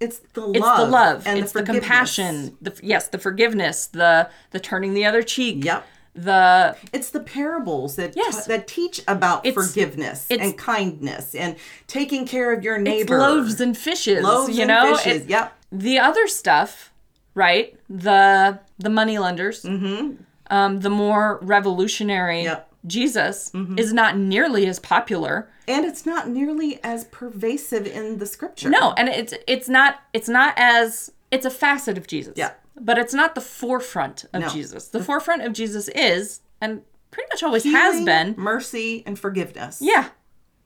[0.00, 0.56] it's the love.
[0.56, 1.84] it's the love and it's the, forgiveness.
[1.86, 5.86] compassion the yes the forgiveness the the turning the other cheek Yep.
[6.14, 8.46] The It's the parables that Yes.
[8.46, 13.18] that teach about It's- forgiveness it's- and kindness and taking care of your it's neighbor.
[13.18, 15.22] loaves and fishes Loaves you and know fishes.
[15.22, 15.52] It- yep.
[15.72, 16.92] the other stuff
[17.34, 22.46] right the the money lenders um the more revolutionary Mm-hmm.
[22.46, 22.68] Yep.
[22.70, 22.88] Mm-hmm.
[22.88, 28.68] jesus is not nearly as popular And it's not nearly as pervasive in the scripture.
[28.70, 32.50] no and it's it's not it's not as it's a facet of jesus Yeah.
[32.80, 34.48] But it's not the forefront of No.
[34.48, 39.78] jesus the forefront of jesus is and pretty much always has been mercy and forgiveness.
[39.80, 40.08] yeah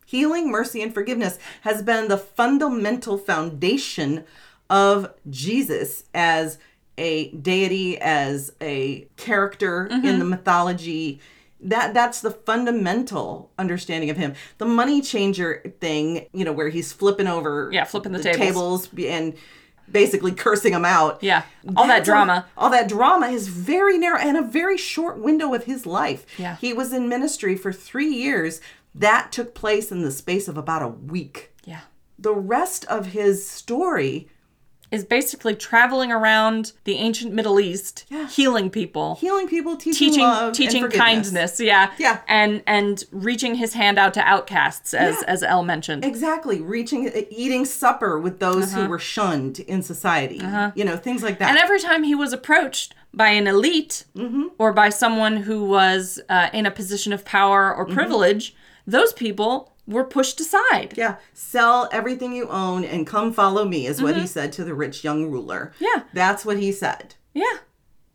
[0.07, 4.25] Healing, mercy, and forgiveness has been the fundamental foundation
[4.71, 6.57] of Jesus as
[6.97, 10.07] a deity, as a character Mm-hmm.
[10.07, 11.21] in the mythology.
[11.61, 14.33] That that's the fundamental understanding of him.
[14.57, 18.88] The money changer thing, you know, where he's flipping over Yeah, flipping the tables.
[18.97, 19.35] and
[19.90, 21.22] basically cursing him out.
[21.22, 21.42] Yeah.
[21.77, 22.46] All that That's a- drama.
[22.57, 26.24] all that drama is very narrow and a very short window of his life.
[26.38, 26.57] Yeah.
[26.57, 28.61] He was in ministry for three years.
[28.94, 31.53] That took place in the space of about a week.
[31.64, 31.81] yeah
[32.18, 34.29] The rest of his story,
[34.90, 40.88] is basically traveling around the ancient Middle East, healing people, healing people, teaching, teaching teaching
[40.88, 42.20] kindness, yeah, Yeah.
[42.27, 45.24] and and reaching his hand out to outcasts, as Yeah.
[45.27, 46.05] as Elle mentioned.
[46.05, 50.40] Exactly, reaching, eating supper with those who were shunned in society.
[50.74, 51.46] You know, things like that.
[51.46, 51.51] Uh-huh.
[51.55, 54.44] And every time he was approached by an elite Mm-hmm.
[54.59, 58.55] or by someone who was uh, in a position of power or privilege,
[58.87, 60.94] those people were pushed aside.
[60.96, 64.74] yeah, sell everything you own and come follow me, is what he said to the
[64.74, 65.72] rich young ruler.
[65.74, 65.85] Mm-hmm.
[65.85, 66.03] Yeah.
[66.12, 67.14] That's what he said.
[67.35, 67.44] Yeah.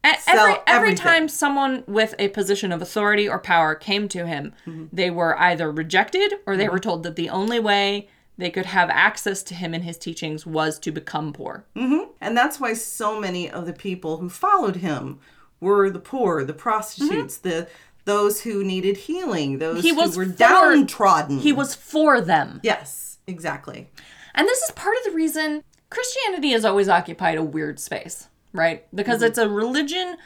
[0.05, 4.53] A- every every time someone with a position of authority or power came to him,
[4.67, 4.85] Mm-hmm.
[4.93, 8.07] they were either rejected or they were told that the only way
[8.37, 11.65] they could have access to him and his teachings was to become poor.
[11.75, 15.19] And that's why so many of the people who followed him
[15.61, 17.67] were the poor, the prostitutes, the
[18.05, 19.83] those who needed healing, those.
[19.83, 21.39] He was who were for- downtrodden.
[21.39, 22.59] He was for them.
[22.63, 23.89] yes, exactly.
[24.35, 28.85] And this is part of the reason Christianity has always occupied a weird space, right?
[28.95, 29.25] Because Mm-hmm.
[29.27, 30.17] it's a religion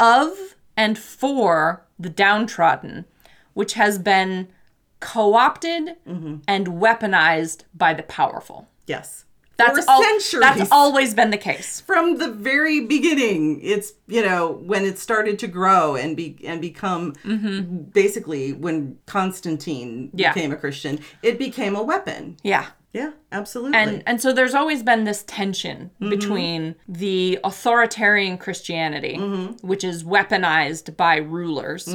[0.00, 3.04] of and for the downtrodden,
[3.54, 4.48] which has been
[5.00, 6.36] co opted Mm-hmm.
[6.48, 8.68] and weaponized by the powerful.
[8.86, 9.24] Yes.
[9.56, 10.40] That's, centuries.
[10.40, 11.80] that's always been the case.
[11.80, 13.60] from the very beginning.
[13.62, 17.82] It's you know when it started to grow and be and become mm-hmm.
[17.90, 20.18] basically when Constantine Mm-hmm.
[20.18, 20.32] Yeah.
[20.32, 22.36] became a Christian, it became a weapon.
[22.42, 22.66] Yeah.
[22.92, 23.78] Yeah, absolutely.
[23.78, 26.10] And and so there's always been this tension mm-hmm.
[26.10, 29.66] between the authoritarian Christianity, mm-hmm.
[29.66, 31.88] which is weaponized by rulers,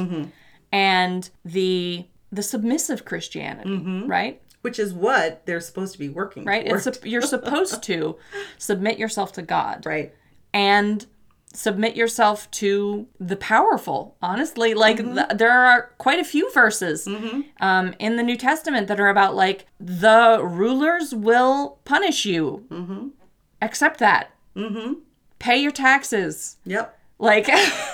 [0.72, 3.76] and the the submissive Christianity,
[4.08, 4.42] right?
[4.68, 6.68] Which is what they're supposed to be working Right?
[6.68, 6.76] for.
[6.76, 8.16] It's you're supposed to
[8.58, 9.86] submit yourself to God.
[9.86, 10.12] right.
[10.52, 11.06] and
[11.54, 15.14] submit yourself to the powerful honestly like mm-hmm.
[15.14, 17.40] th- there are quite a few verses mm-hmm.
[17.62, 23.08] um, in the new testament that are about like the rulers will punish you mm-hmm.
[23.62, 24.30] accept that
[25.38, 26.98] pay your taxes Yep.
[27.18, 27.48] like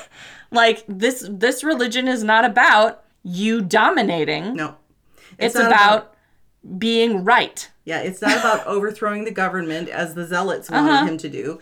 [0.51, 4.77] like this this religion is not about you dominating No.
[5.39, 6.14] it's, not about,
[6.79, 10.87] being right Yeah, it's not about overthrowing the government as the zealots Uh-huh.
[10.87, 11.59] wanted him to do.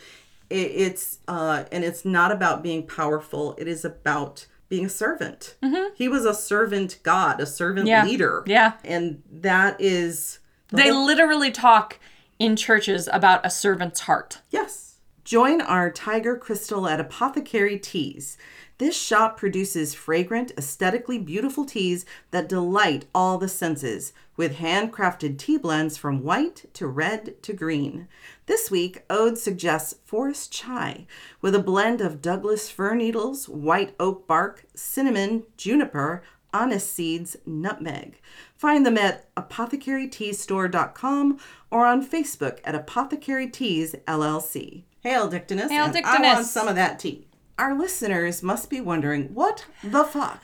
[0.50, 3.54] It, it's uh, and it's not about being powerful.
[3.58, 5.56] It is about being a servant.
[5.94, 8.06] He was a servant God, a servant Mm-hmm.
[8.06, 8.10] Yeah.
[8.10, 8.42] leader.
[8.46, 8.72] Yeah.
[8.84, 10.38] and that is
[10.68, 11.98] the they whole- literally talk
[12.38, 14.96] in churches about a servant's heart Yes.
[15.24, 18.36] Join our Tiger Crystal at Apothecary Teas.
[18.78, 25.56] This shop produces fragrant, aesthetically beautiful teas that delight all the senses, with handcrafted tea
[25.56, 28.06] blends from white to red to green.
[28.46, 31.06] This week, Ode suggests Forest Chai,
[31.40, 38.20] with a blend of Douglas fir needles, white oak bark, cinnamon, juniper, anise seeds, nutmeg.
[38.56, 41.38] Find them at apothecaryteastore.com
[41.70, 44.82] or on Facebook at Apothecary Teas LLC.
[45.00, 45.70] Hail Dictinus.
[45.70, 47.26] Hail and I want some of that tea.
[47.58, 50.42] Our listeners must be wondering what the fuck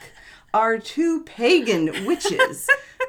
[0.52, 2.68] are two pagan witches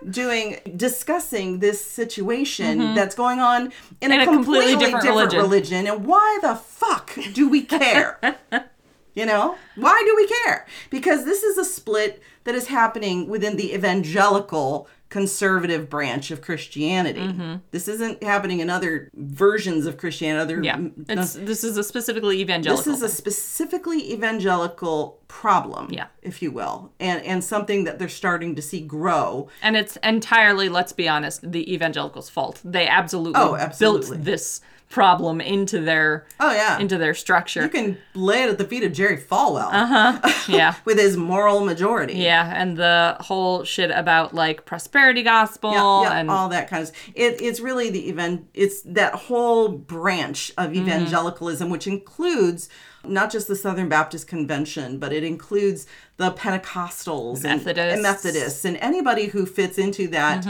[0.09, 4.11] doing discussing this situation that's going on in, Mm-hmm.
[4.11, 5.39] In a, a completely completely, different different, religion.
[5.41, 8.19] religion and why the fuck do we care?
[9.15, 10.65] You know, why do we care?
[10.89, 17.21] Because this is a split that is happening within the evangelical conservative branch of Christianity.
[17.21, 17.55] Mm-hmm.
[17.71, 20.39] This isn't happening in other versions of Christianity.
[20.39, 22.83] Other, Yeah, this is a specifically evangelical.
[22.83, 26.07] this is a specifically evangelical problem, Yeah.
[26.21, 29.49] if you will, and and something that they're starting to see grow.
[29.63, 32.61] and it's entirely, let's be honest, the evangelicals' fault.
[32.63, 34.09] They absolutely, Oh, absolutely.
[34.17, 37.61] built this problem into their Oh yeah, into their structure.
[37.61, 40.33] you can lay it at the feet of Jerry Falwell Uh huh.
[40.51, 40.73] yeah.
[40.83, 42.15] with his moral majority.
[42.15, 46.81] Yeah, and the whole shit about like prosperity gospel yeah, yeah, and all that kind
[46.83, 50.87] of it, it's really the event it's that whole branch of Mm-hmm.
[50.87, 52.67] evangelicalism which includes
[53.05, 55.85] not just the southern baptist convention but it includes
[56.17, 57.67] the pentecostals Methodists.
[57.77, 57.93] Mm-hmm.
[57.93, 60.45] and, methodists and anybody who fits into that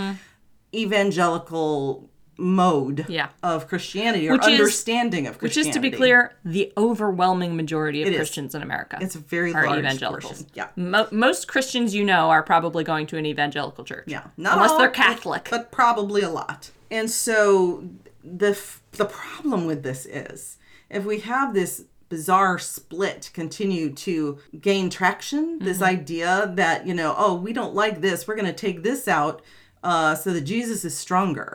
[0.73, 2.08] evangelical
[2.39, 3.27] mode Yeah.
[3.43, 5.59] of christianity or Which is- understanding of Christianity.
[5.69, 8.17] which is to be clear, the overwhelming majority of It is.
[8.17, 8.97] Christians in America.
[9.01, 10.43] it's a very are large evangelicals.
[10.43, 10.47] portion.
[10.53, 14.05] yeah Mo- most Christians you know are probably going to an evangelical church.
[14.07, 15.47] Yeah, not unless all, they're Catholic.
[15.51, 16.71] but, probably a lot.
[16.89, 17.83] And so
[18.23, 20.57] the f- the problem with this is
[20.89, 25.83] if we have this bizarre split continue to gain traction, this Mm-hmm.
[25.99, 29.41] idea that you know, oh, we don't like this, we're going to take this out.
[29.81, 31.53] Uh, so that Jesus is stronger.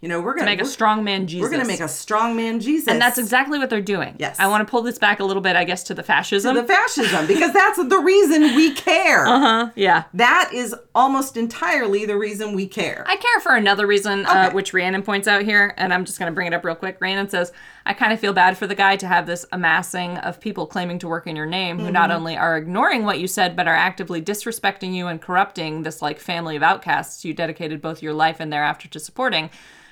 [0.00, 0.56] You know, we're gonna Mm-hmm.
[0.56, 1.42] make a strong man Jesus.
[1.42, 2.88] we're gonna make a strong man Jesus.
[2.88, 4.16] and that's exactly what they're doing.
[4.18, 4.36] Yes.
[4.40, 6.54] I want to pull this back a little bit, I guess, to the fascism.
[6.56, 9.26] the fascism because that's the reason we care.
[9.26, 9.70] uh-huh.
[9.74, 10.04] Yeah.
[10.14, 13.04] That is almost entirely the reason we care.
[13.06, 14.54] I care for another reason, uh, Okay.
[14.54, 16.96] which Rhiannon points out here, and I'm just going to bring it up real quick.
[16.98, 17.52] Rhiannon says,
[17.86, 20.98] I kind of feel bad for the guy to have this amassing of people claiming
[20.98, 22.16] to work in your name who not mm-hmm.
[22.16, 26.18] only are ignoring what you said, but are actively disrespecting you and corrupting this like
[26.18, 29.50] family of outcasts you dedicated both your life and thereafter to supporting.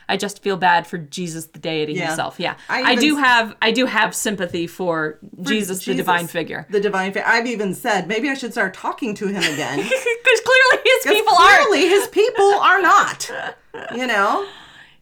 [0.08, 2.08] I just feel bad for Jesus the deity Yeah.
[2.08, 2.38] himself.
[2.38, 2.56] Yeah.
[2.68, 6.66] I I, do have I do have sympathy for, Jesus, the divine figure.
[6.70, 7.28] The divine figure.
[7.28, 9.78] I've even said maybe I should start talking to him again.
[10.24, 13.30] Because clearly his people are clearly his people are not.
[13.94, 14.46] You know?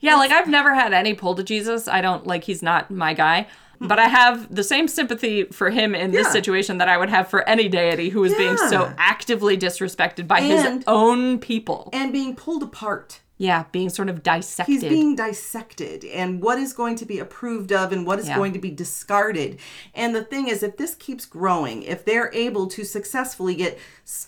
[0.03, 1.89] Yeah, like I've never had any pull to Jesus.
[1.89, 3.47] I don't like he's not my guy.
[3.81, 6.33] But I have the same sympathy for him in this Yeah.
[6.33, 8.93] situation that I would have for any deity who is being so Yeah.
[8.97, 11.91] actively disrespected by And- his own people.
[11.93, 13.21] And being pulled apart.
[13.39, 14.73] Yeah, being sort of dissected.
[14.73, 18.37] He's being dissected and what is going to be approved of and what is Yeah.
[18.37, 19.59] going to be discarded.
[19.95, 23.79] And the thing is, if this keeps growing, if they're able to successfully get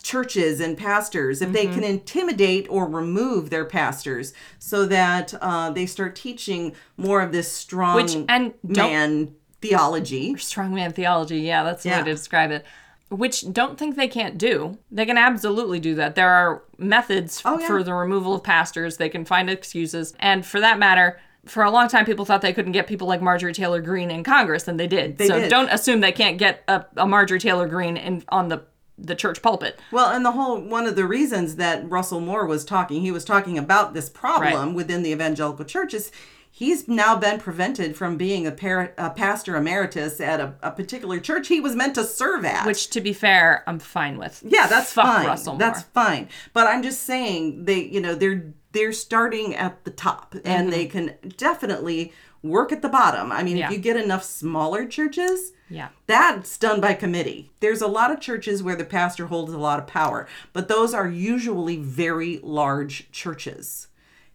[0.03, 1.55] churches and pastors, if Mm-hmm.
[1.55, 7.31] they can intimidate or remove their pastors so that uh, they start teaching more of
[7.31, 10.35] this strong Which- and man theology.
[10.35, 11.39] strongman theology.
[11.41, 11.99] Yeah, that's the Yeah.
[12.01, 12.65] way to describe it.
[13.11, 14.79] Which don't think they can't do.
[14.91, 16.15] They can absolutely do that.
[16.15, 17.67] There are methods Oh, yeah.
[17.67, 18.97] for the removal of pastors.
[18.97, 20.15] They can find excuses.
[20.19, 23.21] And for that matter, for a long time, people thought they couldn't get people like
[23.21, 25.19] Marjorie Taylor Greene in Congress, and they did.
[25.19, 25.51] They so did.
[25.51, 28.63] don't assume they can't get a, a Marjorie Taylor Greene in, on the
[28.97, 29.81] the church pulpit.
[29.91, 33.25] Well, and the whole one of the reasons that Russell Moore was talking, he was
[33.25, 34.75] talking about this problem Right.
[34.75, 36.13] within the evangelical church is
[36.57, 41.19] he's now been prevented from being a, par- a pastor emeritus at a, a particular
[41.19, 42.65] church he was meant to serve at.
[42.65, 44.41] Which, to be fair, I'm fine with.
[44.47, 45.27] yeah, that's Fuck fine.
[45.27, 46.29] Russell that's fine.
[46.53, 50.87] But I'm just saying they, you know, they're they're starting at the top and they
[50.87, 53.33] can definitely work at the bottom.
[53.33, 53.59] I mean, Mm-hmm.
[53.59, 53.67] Yeah.
[53.67, 55.89] if you get enough smaller churches, Yeah.
[56.07, 57.51] that's done by committee.
[57.61, 60.93] There's a lot of churches where the pastor holds a lot of power, but those
[60.93, 63.89] are usually very large churches.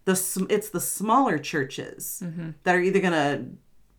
[0.06, 2.50] The it's the smaller churches Mm-hmm.
[2.64, 3.46] that are either going to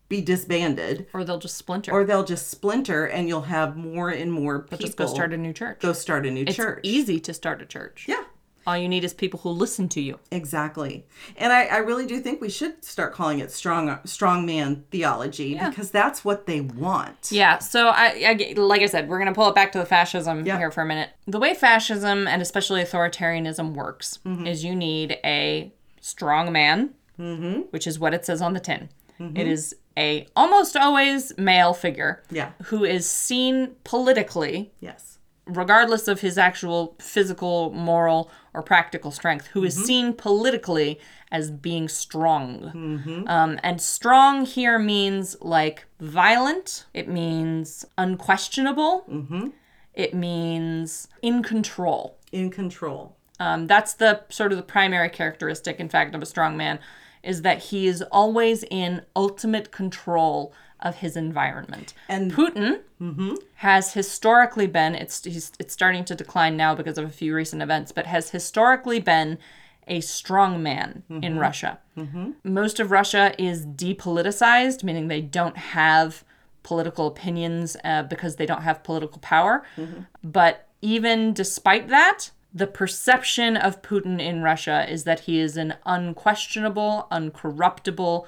[0.09, 1.91] be disbanded Or they'll just splinter.
[1.93, 5.37] or they'll just splinter and you'll have more and more people just go start a
[5.37, 5.79] new church.
[5.79, 6.81] go start a new it's church.
[6.83, 8.05] easy to start a church.
[8.09, 8.23] Yeah.
[8.67, 10.19] All you need is people who listen to you.
[10.31, 11.07] Exactly.
[11.37, 15.57] And I, I really do think we should start calling it strong strong man theology
[15.57, 17.29] because that's what they want.
[17.31, 20.45] Yeah, so I, I like I said, we're gonna pull it back to the fascism
[20.45, 20.57] Yeah.
[20.57, 21.09] here for a minute.
[21.25, 24.45] The way fascism and especially authoritarianism works Mm-hmm.
[24.45, 25.71] is you need a
[26.01, 26.89] strong man,
[27.69, 28.89] which is what it says on the tin.
[29.35, 32.35] It is a almost always male figure, Mm-hmm.
[32.35, 32.51] Yeah.
[32.65, 35.19] who is seen politically, Yes.
[35.45, 40.99] regardless of his actual physical, moral, or practical strength, who is seen politically
[41.31, 43.23] as being strong.
[43.27, 49.05] Um, and strong here means like violent, it means unquestionable,
[49.93, 52.17] it means in control.
[52.31, 53.15] In control.
[53.41, 56.77] Um, that's the sort of the primary characteristic, in fact, of a strong man,
[57.23, 61.93] is that he is always in ultimate control of his environment.
[62.07, 62.81] And- Putin
[63.55, 67.63] has historically been it's he's, it's starting to decline now because of a few recent
[67.63, 69.39] events, but has historically been
[69.87, 71.79] a strong man in Russia.
[72.43, 76.23] Most of Russia is depoliticized, meaning they don't have
[76.61, 79.63] political opinions uh, because they don't have political power.
[80.23, 85.75] But even despite that, the perception of Putin in Russia is that he is an
[85.85, 88.25] unquestionable, uncorruptible,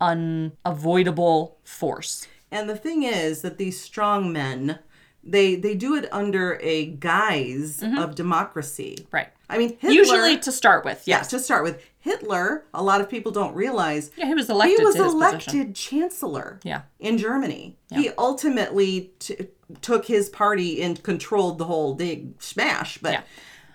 [0.00, 2.26] unavoidable force.
[2.50, 4.78] And the thing is that these strong men,
[5.22, 7.98] they they do it under a guise mm-hmm.
[7.98, 9.06] of democracy.
[9.12, 9.28] Right.
[9.50, 11.28] I mean, Hitler, Usually to start with, yeah, yes.
[11.28, 14.84] to start with, Hitler, a lot of people don't realize Yeah, he was elected he
[14.84, 16.82] was elected chancellor Yeah.
[17.00, 17.76] in Germany.
[17.90, 19.48] He ultimately t-
[19.80, 22.98] took his party and controlled the whole big smash.
[22.98, 23.22] But Yeah.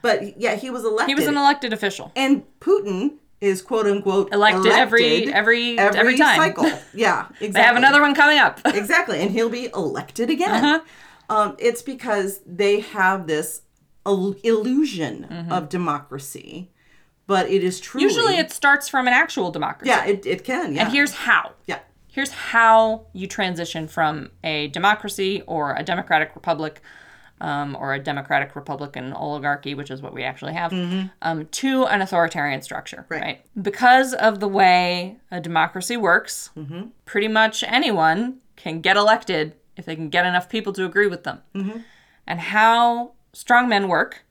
[0.04, 1.08] But yeah, he was elected.
[1.10, 2.12] He was an elected official.
[2.16, 6.38] and Putin is quote unquote Elected every- every- every time.
[6.38, 6.64] cycle.
[6.94, 7.48] Yeah, exactly.
[7.50, 8.62] They have another one coming up.
[8.66, 10.64] exactly, and he'll be elected again.
[10.64, 10.80] Uh-huh.
[11.36, 13.62] Um, it's because they have this
[14.06, 15.52] il- illusion Mm-hmm.
[15.52, 16.70] of democracy,
[17.28, 19.90] but it is truly Usually it starts from an actual democracy.
[19.90, 21.54] yeah, it, it can yeah And here's how.
[21.66, 26.80] yeah Here's how you transition from a democracy or a democratic republic
[27.44, 30.72] um, or a democratic republican oligarchy, which is what we actually have,
[31.22, 33.06] um, to an authoritarian structure.
[33.10, 33.22] Mm-hmm.
[33.24, 33.46] Right.
[33.62, 36.84] Because of the way a democracy works, Mm-hmm.
[37.06, 41.24] pretty much anyone can get elected if they can get enough people to agree with
[41.24, 41.40] them.
[41.56, 41.80] Mm-hmm.
[42.26, 44.24] And how strongmen work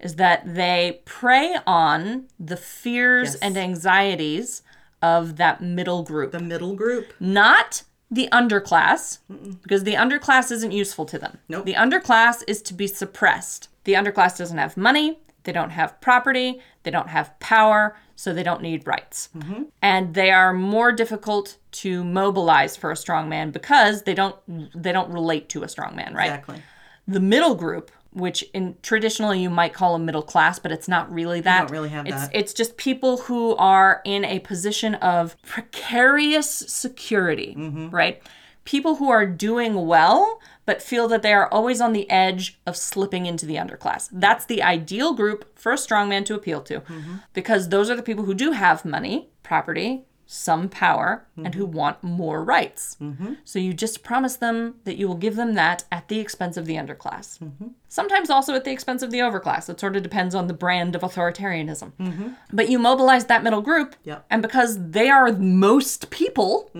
[0.00, 3.40] is that they prey on the fears Yes.
[3.42, 4.62] and anxieties
[5.00, 9.18] of that middle group the middle group not the underclass,
[9.62, 11.38] because the underclass isn't useful to them.
[11.48, 11.66] Nope.
[11.66, 13.68] The underclass is to be suppressed.
[13.84, 18.42] The underclass doesn't have money, they don't have property, they don't have power, so they
[18.42, 19.28] don't need rights.
[19.36, 19.64] Mm-hmm.
[19.80, 24.36] And they are more difficult to mobilize for a strong man because they don't
[24.74, 26.26] they don't relate to a strong man, right?
[26.26, 26.62] exactly
[27.06, 31.10] The middle group, which in traditionally you might call a middle class, but it's not
[31.12, 31.60] really that.
[31.62, 32.30] don't really have it's, that.
[32.34, 37.90] It's just people who are in a position of precarious security, Mm-hmm.
[37.90, 38.22] right?
[38.64, 42.76] People who are doing well, but feel that they are always on the edge of
[42.76, 44.10] slipping into the underclass.
[44.12, 47.14] That's the ideal group for a strongman to appeal to, Mm-hmm.
[47.32, 51.76] because those are the people who do have money, property, some power, and who Mm-hmm.
[51.76, 52.98] want more rights.
[53.44, 56.66] So you just promise them that you will give them that at the expense of
[56.66, 57.38] the underclass.
[57.38, 57.68] Mm-hmm.
[57.88, 59.70] Sometimes also at the expense of the overclass.
[59.70, 62.34] It sort of depends on the brand of authoritarianism.
[62.52, 64.26] But you mobilize that middle group, Yep.
[64.28, 66.70] and because they are most people,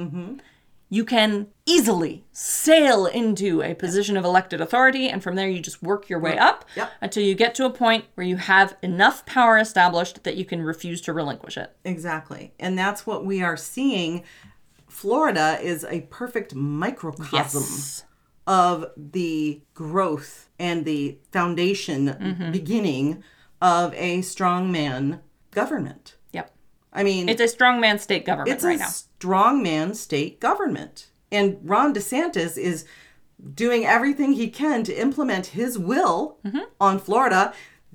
[0.91, 5.83] you can easily sail into a position of elected authority, and from there you just
[5.83, 6.91] work your way up Yep.
[7.03, 10.63] until you get to a point where you have enough power established that you can
[10.63, 11.77] refuse to relinquish it.
[11.85, 14.25] exactly and that's what we are seeing
[14.89, 18.05] florida is a perfect microcosm Yes.
[18.47, 22.53] of the growth and the foundation Mm-hmm.
[22.53, 23.23] beginning
[23.61, 25.21] of a strongman
[25.51, 26.51] government Yep.
[26.93, 28.89] i mean It's a strongman state government it's right a now.
[29.19, 32.85] Strongman state government and ron desantis is
[33.55, 36.59] doing everything he can to implement his will Mm-hmm.
[36.81, 37.53] on Florida.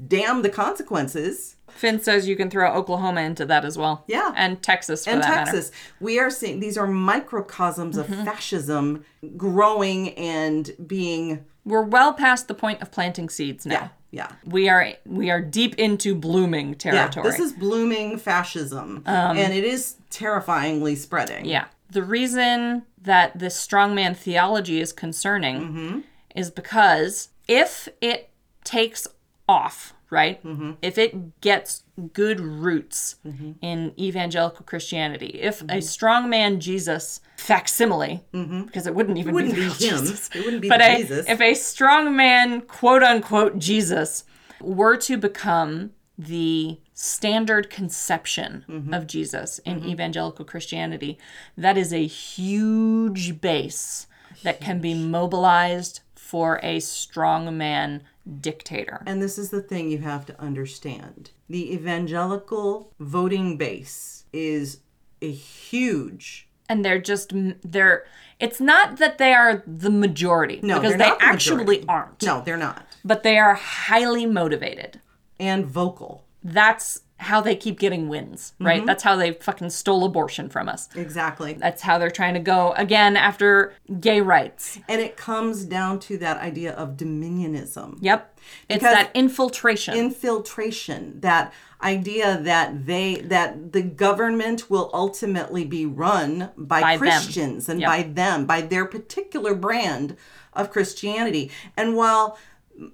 [0.07, 1.57] Damn the consequences.
[1.69, 4.03] Finn says you can throw Oklahoma into that as well.
[4.07, 4.31] Yeah.
[4.35, 5.51] And Texas for And that matter.
[5.51, 8.13] Texas, we are seeing these are microcosms Mm-hmm.
[8.13, 9.05] of fascism
[9.37, 13.73] growing and being We're well past the point of planting seeds now.
[13.73, 14.29] yeah, yeah.
[14.45, 17.25] We are we are deep into blooming territory.
[17.25, 21.39] Yeah, this is blooming fascism, and it is terrifyingly spreading.
[21.43, 21.65] Um, Yeah.
[21.89, 25.99] The reason that this strongman theology is concerning Mm-hmm.
[26.35, 28.29] is because if it
[28.63, 29.07] takes
[29.49, 30.41] off, right?
[30.43, 30.71] Mm-hmm.
[30.81, 31.83] If it gets
[32.13, 33.51] good roots Mm-hmm.
[33.61, 39.61] in evangelical Christianity, if a strong man Jesus facsimile, because it wouldn't even wouldn't be,
[39.61, 39.73] be him.
[39.73, 41.25] Jesus, It wouldn't be but a- Jesus.
[41.27, 44.23] if a strong man, quote unquote, Jesus
[44.61, 48.93] were to become the standard conception Mm-hmm.
[48.93, 51.17] of Jesus in evangelical Christianity,
[51.57, 54.07] that is a huge base
[54.43, 58.01] that can be mobilized for a strongman
[58.39, 59.03] dictator.
[59.05, 64.79] And this is the thing you have to understand the evangelical voting base is
[65.21, 66.47] a huge.
[66.69, 68.05] And they're just, they're,
[68.39, 71.85] it's not that they are the majority, No, because they the actually majority.
[71.87, 72.85] aren't, No, they're not.
[73.05, 75.01] but they are highly motivated.
[75.39, 76.25] And vocal.
[76.43, 78.77] That's how they keep getting wins, right?
[78.79, 78.85] Mm-hmm.
[78.87, 80.89] That's how they fucking stole abortion from us.
[80.95, 81.53] Exactly.
[81.53, 84.79] That's how they're trying to go again after gay rights.
[84.89, 87.97] And it comes down to that idea of dominionism.
[88.01, 88.39] Yep.
[88.67, 89.95] It's Because that infiltration.
[89.95, 96.99] infiltration that idea that they that the government will ultimately be run by, By them.
[96.99, 97.87] christians and Yep.
[97.89, 100.15] by them by their particular brand
[100.53, 102.37] of christianity and while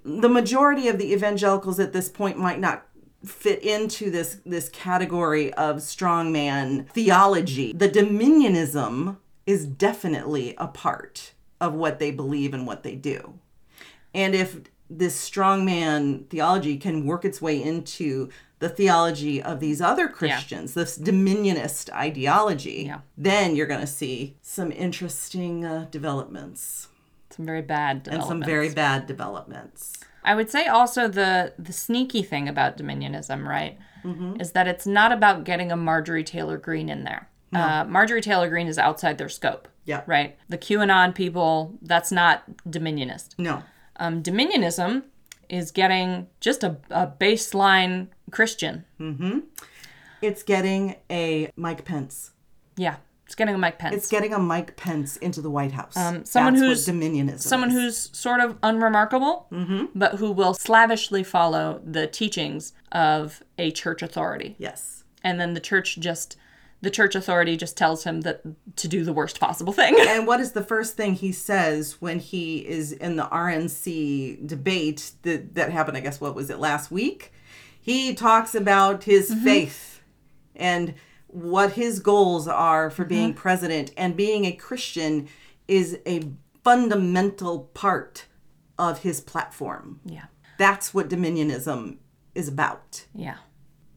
[0.04, 2.84] the majority of the evangelicals at this point might not
[3.24, 9.16] fit into this this category of strongman theology the dominionism
[9.46, 13.38] is definitely a part of what they believe and what they do
[14.14, 20.06] and if this strongman theology can work its way into the theology of these other
[20.06, 23.00] Christians, this dominionist ideology, Yeah.
[23.16, 26.88] then you're going to see some interesting uh, developments
[27.30, 29.94] some very bad and some very bad developments.
[30.24, 34.40] I would say also the the sneaky thing about dominionism, right, Mm-hmm.
[34.40, 37.28] is that it's not about getting a Marjorie Taylor Greene in there.
[37.52, 39.66] Uh, Marjorie Taylor Greene is outside their scope.
[39.84, 40.02] Yeah.
[40.06, 40.38] Right.
[40.48, 43.34] The QAnon people, that's not dominionist.
[43.38, 43.62] No.
[43.96, 45.02] Um, dominionism
[45.48, 48.84] is getting just a, a baseline Christian.
[50.22, 52.30] It's getting a Mike Pence.
[52.76, 52.96] Yeah.
[53.30, 53.94] It's getting a Mike Pence.
[53.94, 55.96] It's getting a Mike Pence into the White House.
[55.96, 57.74] Um, someone That's who's- what dominionism someone is.
[57.76, 59.46] who's sort of unremarkable,
[59.94, 64.56] but who will slavishly follow the teachings of a church authority.
[64.58, 65.04] yes.
[65.22, 66.36] And then the church just,
[66.80, 68.42] the church authority just tells him that
[68.76, 69.94] to do the worst possible thing.
[70.00, 75.12] And what is the first thing he says when he is in the RNC debate
[75.22, 77.32] that, that happened, I guess, what was it, last week?
[77.80, 80.00] He talks about his faith
[80.56, 80.94] and
[81.32, 83.92] what his goals are for being president.
[83.96, 85.28] And being a Christian
[85.68, 86.22] is a
[86.64, 88.26] fundamental part
[88.78, 90.00] of his platform.
[90.04, 90.24] yeah.
[90.58, 91.96] That's what dominionism
[92.34, 93.06] is about.
[93.14, 93.36] Yeah.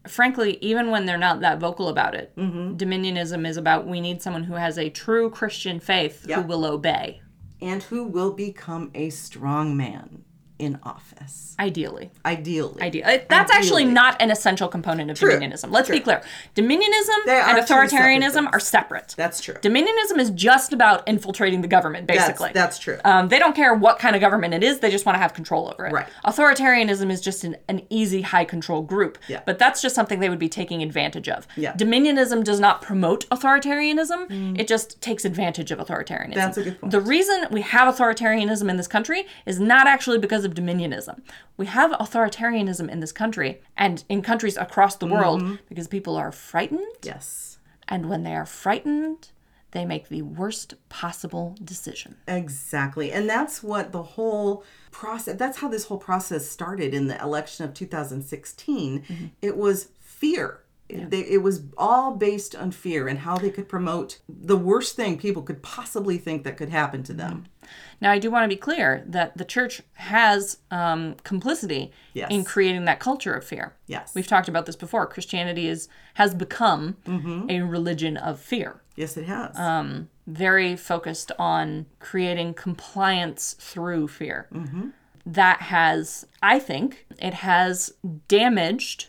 [0.08, 2.76] Frankly, even when they're not that vocal about it, Mm-hmm.
[2.76, 6.40] dominionism is about we need someone who has a true Christian faith Yeah.
[6.42, 7.20] who will obey,
[7.60, 10.24] And who will become a strong man
[10.64, 12.10] in office, ideally.
[12.24, 12.82] ideally.
[12.82, 13.06] Idea.
[13.06, 15.32] uh, That's actually not an essential component of True.
[15.32, 15.70] dominionism.
[15.70, 16.22] Let's be clear.
[16.56, 19.14] Dominionism and two separate authoritarianism are separate.
[19.16, 19.54] That's true.
[19.54, 22.50] Dominionism is just about infiltrating the government, basically.
[22.52, 22.98] that's true.
[23.04, 25.34] Um, they don't care what kind of government it is, they just want to have
[25.34, 25.92] control over it.
[25.92, 26.06] Right.
[26.24, 29.18] Authoritarianism is just an, an easy, high control group.
[29.28, 29.42] Yeah.
[29.44, 31.46] But that's just something they would be taking advantage of.
[31.56, 31.72] Yeah.
[31.72, 31.78] Mm.
[31.78, 36.34] Dominionism does not promote authoritarianism, it just takes advantage of authoritarianism.
[36.34, 36.90] That's a good point.
[36.90, 41.20] The reason we have authoritarianism in this country is not actually because of dominionism.
[41.56, 45.54] We have authoritarianism in this country and in countries across the world Mm-hmm.
[45.68, 46.86] because people are frightened.
[47.02, 47.58] yes.
[47.88, 49.30] And when they are frightened,
[49.72, 52.16] they make the worst possible decision.
[52.26, 53.12] Exactly.
[53.12, 57.64] And that's what the whole process, that's how this whole process started in the election
[57.64, 59.00] of 2016.
[59.02, 59.24] Mm-hmm.
[59.42, 60.60] It was fear.
[60.94, 64.94] It, they, it was all based on fear and how they could promote the worst
[64.96, 67.44] thing people could possibly think that could happen to them.
[68.00, 72.28] Now, I do want to be clear that the church has um, complicity Yes.
[72.30, 73.74] in creating that culture of fear.
[73.86, 74.14] Yes.
[74.14, 75.06] We've talked about this before.
[75.06, 77.50] Christianity is has become Mm-hmm.
[77.50, 79.58] a religion of fear, Yes, it has.
[79.58, 84.46] Um, very focused on creating compliance through fear.
[84.52, 84.88] Mm-hmm.
[85.26, 87.94] That has, I think, it has
[88.28, 89.08] damaged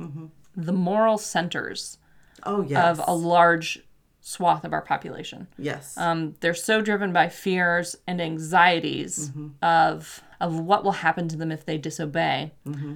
[0.00, 0.26] Mm-hmm.
[0.56, 1.98] The moral centers
[2.44, 2.98] oh, yes.
[2.98, 3.80] of a large
[4.20, 5.46] swath of our population.
[5.58, 5.96] Yes.
[5.98, 9.30] Um, they're so driven by fears and anxieties
[9.62, 12.52] of of what will happen to them if they disobey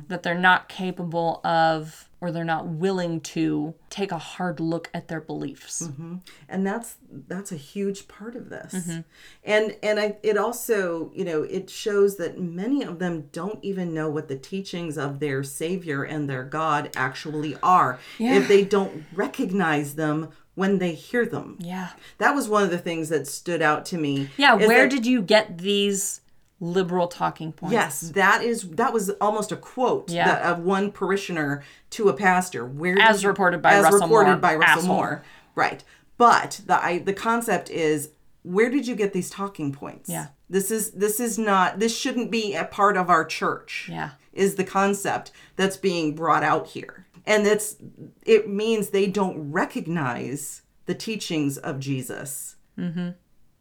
[0.09, 5.09] that they're not capable of or they're not willing to take a hard look at
[5.09, 5.83] their beliefs.
[5.87, 6.17] Mm-hmm.
[6.49, 6.97] and that's
[7.27, 9.01] that's a huge part of this mm-hmm.
[9.45, 13.95] and and I, it also you know it shows that many of them don't even
[13.95, 18.35] know what the teachings of their savior and their god actually are Yeah.
[18.35, 21.91] if they don't recognize them when they hear them Yeah.
[22.19, 25.07] that was one of the things that stood out to me Yeah, where that- did
[25.07, 26.21] you get these
[26.61, 27.73] liberal talking points?
[27.73, 30.27] Yes, that is that was almost a quote Yeah.
[30.27, 32.65] that, of one parishioner to a pastor.
[32.67, 34.95] Where As reported by as Russell reported Moore, by Russell asshole.
[34.97, 35.23] Moore,
[35.55, 35.85] right?
[36.17, 38.11] But the I, the concept is
[38.43, 40.09] where did you get these talking points?
[40.09, 40.29] Yeah.
[40.51, 43.89] this is this is not this shouldn't be a part of our church.
[43.91, 44.11] Yeah.
[44.33, 47.77] is the concept that's being brought out here, and it's
[48.25, 52.57] it means they don't recognize the teachings of Jesus.
[52.79, 53.11] Mm-hmm.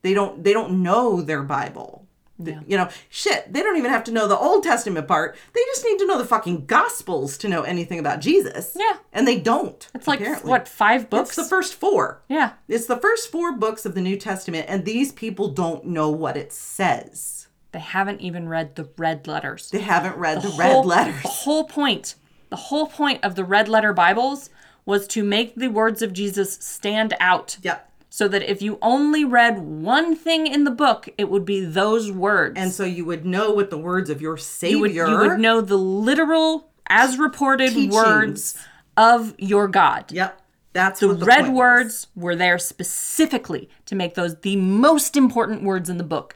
[0.02, 2.07] They don't they don't know their Bible.
[2.40, 5.36] The- You know, shit, they don't even have to know the Old Testament part.
[5.54, 8.76] They just need to know the fucking Gospels to know anything about Jesus.
[8.80, 8.98] Yeah.
[9.12, 9.88] And they don't.
[9.96, 10.50] It's like apparently.
[10.50, 11.30] what, five books?
[11.30, 12.22] It's the first four.
[12.30, 12.54] yeah.
[12.68, 16.38] It's the first four books of the New Testament, and these people don't know what
[16.38, 17.48] it says.
[17.72, 19.70] They haven't even read the red letters.
[19.72, 21.22] They haven't read the, whole- red letters.
[21.22, 22.16] The whole point,
[22.50, 24.50] the whole point of the red letter Bibles
[24.86, 27.58] was to make the words of Jesus stand out.
[27.62, 27.84] Yep.
[28.10, 32.12] So that if you only read one thing in the book, it would be those
[32.12, 32.56] words.
[32.58, 35.40] And so you would know what the words of your Savior you would, you would
[35.40, 37.94] know the literal, as reported Teachings.
[37.94, 38.58] words
[38.96, 40.12] of your God.
[40.12, 40.42] Yep.
[40.74, 41.58] That's The the red point was.
[41.58, 46.34] words were there specifically to make those the most important words in the book,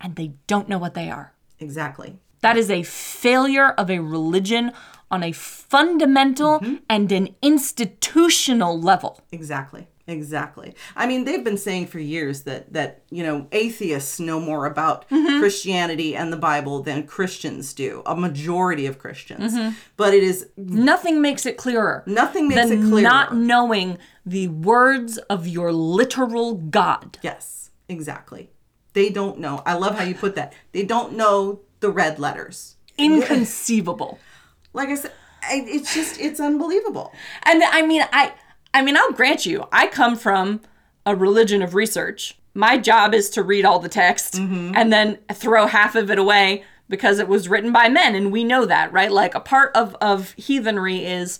[0.00, 1.32] and they don't know what they are.
[1.58, 2.18] Exactly.
[2.42, 4.72] That is a failure of a religion
[5.10, 6.74] on a fundamental Mm-hmm.
[6.88, 9.20] and an institutional level.
[9.32, 9.88] Exactly.
[10.08, 10.74] Exactly.
[10.96, 15.04] I mean, they've been saying for years that that you know atheists know more about
[15.10, 15.38] Mm-hmm.
[15.40, 18.02] Christianity and the Bible than Christians do.
[18.06, 19.74] A majority of Christians, Mm-hmm.
[19.96, 22.02] but it is Nothing makes it clearer.
[22.06, 23.02] nothing makes it clear.
[23.02, 27.18] not knowing the words of your literal God.
[27.22, 28.50] yes, exactly.
[28.94, 29.62] They don't know.
[29.66, 30.52] I love how you put that.
[30.72, 32.76] They don't know the red letters.
[32.96, 34.18] Inconceivable.
[34.74, 35.12] Like I said,
[35.50, 37.12] it's just it's unbelievable.
[37.44, 38.32] And I mean, I
[38.74, 40.60] I mean, I'll grant you, I come from
[41.06, 42.36] a religion of research.
[42.54, 44.72] My job is to read all the text Mm-hmm.
[44.74, 48.44] and then throw half of it away because it was written by men and we
[48.44, 49.10] know that, right?
[49.12, 51.38] Like a part of of heathenry is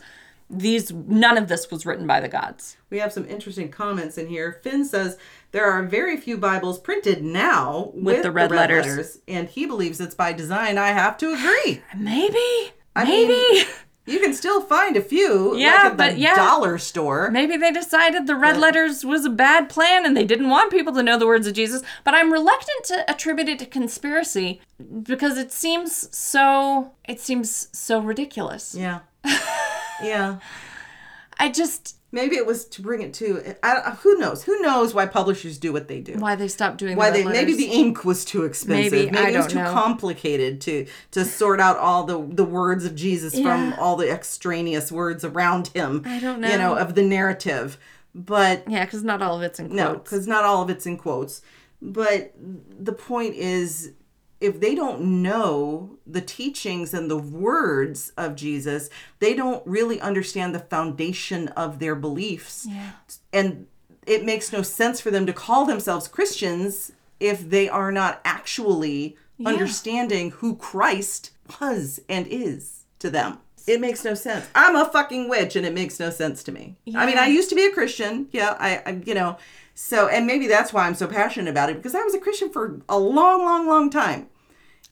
[0.51, 2.77] these none of this was written by the gods.
[2.91, 4.61] We have some interesting comments in here.
[4.63, 5.19] Finn says
[5.53, 9.19] there are very few Bibles printed now with, the red letters.
[9.29, 10.79] and he believes it's by design.
[10.79, 11.83] I have to agree.
[11.97, 12.73] Maybe.
[12.97, 13.29] I maybe.
[13.29, 13.65] mean,
[14.09, 16.35] you can still find a few, Yeah, like at the but yeah.
[16.35, 17.31] dollar store.
[17.31, 20.93] Maybe they decided the red letters was a bad plan and they didn't want people
[20.95, 21.83] to know the words of Jesus.
[22.05, 24.61] But I'm reluctant to attribute it to conspiracy
[25.03, 28.75] because it seems so it seems so ridiculous.
[28.75, 29.01] Yeah,
[30.03, 30.39] yeah.
[31.39, 33.55] I just Maybe it was to bring it to.
[33.63, 34.43] I, who knows?
[34.45, 36.15] Who knows why publishers do what they do?
[36.15, 38.93] why they stopped doing Why the they maybe the ink was too expensive.
[38.93, 39.71] Maybe, Maybe, it was too know.
[39.73, 44.91] complicated to to sort out all the the words of Jesus from all the extraneous
[44.91, 46.03] words around him.
[46.07, 46.51] I don't know.
[46.51, 47.77] You know of the narrative,
[48.15, 50.97] but Yeah, because not all of it's in No, because not all of it's in
[50.97, 51.43] quotes.
[51.83, 53.93] But the point is,
[54.41, 60.55] if they don't know the teachings and the words of Jesus, they don't really understand
[60.55, 62.67] the foundation of their beliefs.
[62.69, 62.93] Yeah.
[63.33, 63.67] And
[64.07, 69.17] it makes no sense for them to call themselves Christians if they are not actually
[69.45, 71.31] understanding who Christ
[71.61, 73.39] was and is to them.
[73.67, 74.47] It makes no sense.
[74.55, 76.77] I'm a fucking witch and it makes no sense to me.
[76.95, 78.29] I mean, I used to be a Christian.
[78.33, 79.37] Yeah, I, I you know,
[79.81, 82.51] so and maybe that's why I'm so passionate about it because I was a Christian
[82.51, 84.27] for a long, long, long time.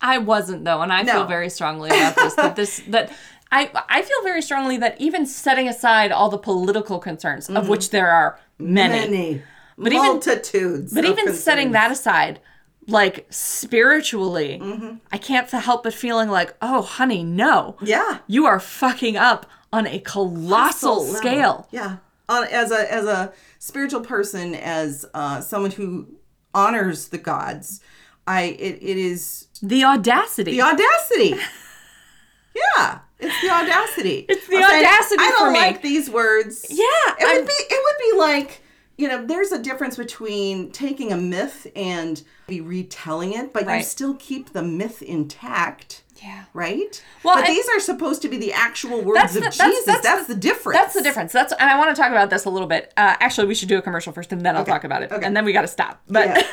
[0.00, 2.34] I wasn't though, and I feel very strongly about this.
[2.34, 3.10] That this that
[3.50, 7.90] I I feel very strongly that even setting aside all the political concerns, of which
[7.90, 9.42] there are many, Many,
[9.76, 10.92] But even- multitudes.
[10.94, 12.40] but of even setting that aside,
[12.86, 14.96] like spiritually, Mm-hmm.
[15.12, 19.86] I can't help but feeling like, oh, honey, no, yeah, you are fucking up on
[19.86, 21.68] a colossal scale.
[21.72, 21.96] Yeah,
[22.28, 26.06] on as a as a spiritual person, as uh, someone who
[26.54, 27.80] honors the gods,
[28.26, 30.52] I it, it is The audacity.
[30.52, 31.34] the audacity.
[32.54, 34.26] yeah, it's the audacity.
[34.28, 36.66] It's the I'm saying, audacity I don't like these words.
[36.70, 36.84] Yeah,
[37.18, 38.62] it I'm- would be it would be like
[38.98, 43.82] you know, there's a difference between taking a myth and be retelling it, but you
[43.82, 46.02] still keep the myth intact.
[46.22, 46.44] Yeah.
[46.54, 47.02] Right?
[47.22, 49.58] Well, but and- these are supposed to be the actual words That's of the- Jesus.
[49.58, 50.78] that's- That's, that's the, difference.
[50.78, 51.32] That's the difference.
[51.32, 52.92] That's and I want to talk about this a little bit.
[52.96, 55.12] Uh, actually, we should do a commercial first, and then I'll talk about it.
[55.12, 55.24] okay.
[55.24, 56.00] And then we got to stop.
[56.08, 56.44] But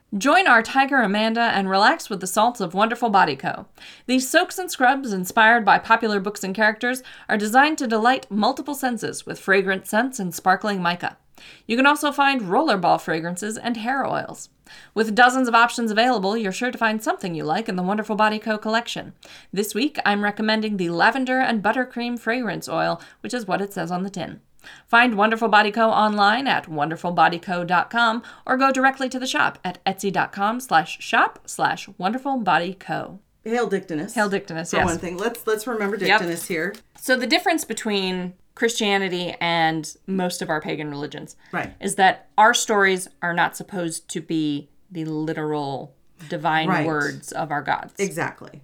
[0.18, 3.66] join our Tiger Amanda and relax with the salts of Wonderful Body Co.
[4.06, 8.74] These soaks and scrubs, inspired by popular books and characters, are designed to delight multiple
[8.74, 11.16] senses with fragrant scents and sparkling mica.
[11.66, 14.48] You can also find rollerball fragrances and hair oils.
[14.94, 18.16] With dozens of options available, you're sure to find something you like in the Wonderful
[18.16, 18.58] Body Co.
[18.58, 19.12] collection.
[19.52, 23.90] This week, I'm recommending the Lavender and Buttercream Fragrance Oil, which is what it says
[23.90, 24.40] on the tin.
[24.86, 25.88] Find Wonderful Body Co.
[25.90, 33.18] online at wonderfulbodyco.com or go directly to the shop at etsy.com slash shop slash wonderfulbodyco.
[33.44, 34.14] Hail Dictinus.
[34.14, 34.86] Hail Dictinus, For yes.
[34.86, 35.16] one thing.
[35.16, 36.74] Let's let's remember Dictinus here.
[37.00, 41.72] So the difference between Christianity and most of our pagan religions Right.
[41.80, 45.94] is that our stories are not supposed to be the literal
[46.28, 46.84] divine Right.
[46.84, 47.94] words of our gods.
[47.98, 48.60] Exactly.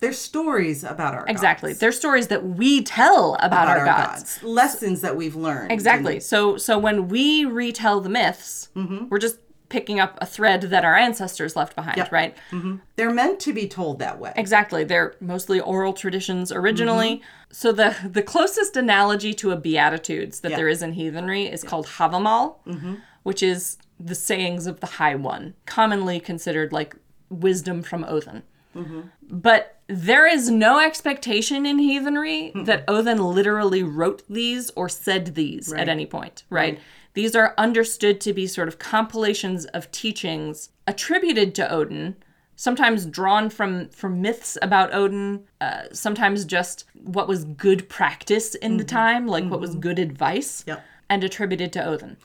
[0.00, 1.70] There's stories about our Exactly.
[1.70, 4.42] gods, They're stories that we tell about, about our, gods.
[4.42, 5.70] lessons that we've learned.
[5.70, 6.18] Exactly.
[6.18, 9.06] So so when we retell the myths, Mm-hmm.
[9.08, 9.36] we're just
[9.72, 12.12] picking up a thread that our ancestors left behind, Yep.
[12.12, 12.36] right?
[12.50, 12.76] Mm-hmm.
[12.96, 14.32] They're meant to be told that way.
[14.36, 14.84] Exactly.
[14.84, 17.16] They're mostly oral traditions originally.
[17.16, 17.52] Mm-hmm.
[17.52, 20.58] So the the closest analogy to a beatitudes that Yeah.
[20.58, 22.94] there is in heathenry is called havamal, mm-hmm.
[23.24, 26.94] which is the sayings of the high one, commonly considered like
[27.30, 28.42] wisdom from Odin.
[28.76, 29.00] Mm-hmm.
[29.30, 35.72] But there is no expectation in heathenry that Odin literally wrote these or said these
[35.72, 36.78] at any point, right?
[37.14, 42.16] These are understood to be sort of compilations of teachings attributed to Odin,
[42.56, 48.76] sometimes drawn from from myths about Odin, uh, sometimes just what was good practice in
[48.78, 50.82] the time, like what was good advice, Yep.
[51.10, 52.16] and attributed to Odin.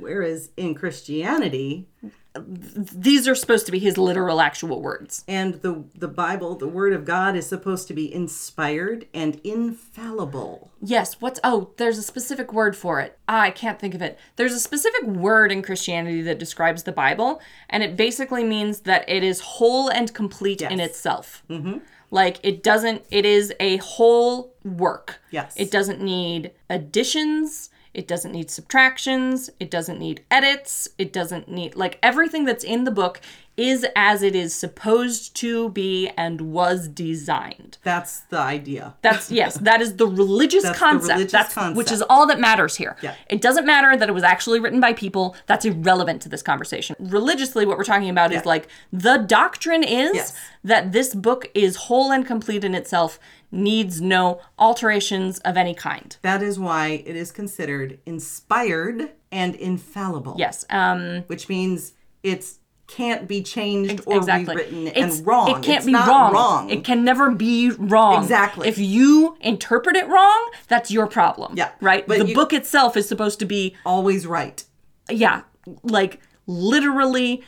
[0.00, 1.88] Whereas in Christianity
[2.34, 5.24] These are supposed to be his literal actual words.
[5.26, 10.70] and the the Bible, the Word of God, is supposed to be inspired and infallible.
[10.80, 13.18] Yes, what's oh, there's a specific word for it.
[13.28, 14.16] Ah, I can't think of it.
[14.36, 19.08] There's a specific word in Christianity that describes the Bible, and it basically means that
[19.08, 21.42] it is whole and complete in itself.
[21.50, 21.78] Mm-hmm.
[22.12, 25.20] Like it doesn't it is a whole work.
[25.30, 25.54] Yes.
[25.56, 31.74] It doesn't need additions, it doesn't need subtractions, it doesn't need edits, it doesn't need
[31.76, 33.20] like everything that's in the book
[33.60, 37.76] is as it is supposed to be and was designed.
[37.82, 38.94] That's the idea.
[39.02, 41.12] That's yes, that is the religious That's the concept.
[41.12, 41.76] religious That's concept.
[41.76, 42.96] which is all that matters here.
[43.02, 43.14] Yeah.
[43.28, 45.36] It doesn't matter that it was actually written by people.
[45.46, 46.96] That's irrelevant to this conversation.
[46.98, 48.40] Religiously, what we're talking about Yeah.
[48.40, 50.36] is like the doctrine is Yes.
[50.64, 53.18] that this book is whole and complete in itself,
[53.52, 56.16] needs no alterations of any kind.
[56.22, 60.36] That is why it is considered inspired and infallible.
[60.38, 60.64] Yes.
[60.70, 61.92] Um Which means
[62.22, 62.59] it's
[62.90, 64.56] can't be changed or exactly.
[64.56, 65.48] rewritten It's- and wrong.
[65.50, 66.32] It can't It's be not wrong.
[66.32, 66.70] wrong.
[66.70, 68.22] It can never be wrong.
[68.22, 68.68] Exactly.
[68.68, 71.54] If you interpret it wrong, that's your problem.
[71.56, 71.70] Yeah.
[71.80, 72.06] Right?
[72.06, 74.62] But the you- book itself is supposed to be Always right.
[75.08, 75.42] yeah,
[75.82, 77.42] like literally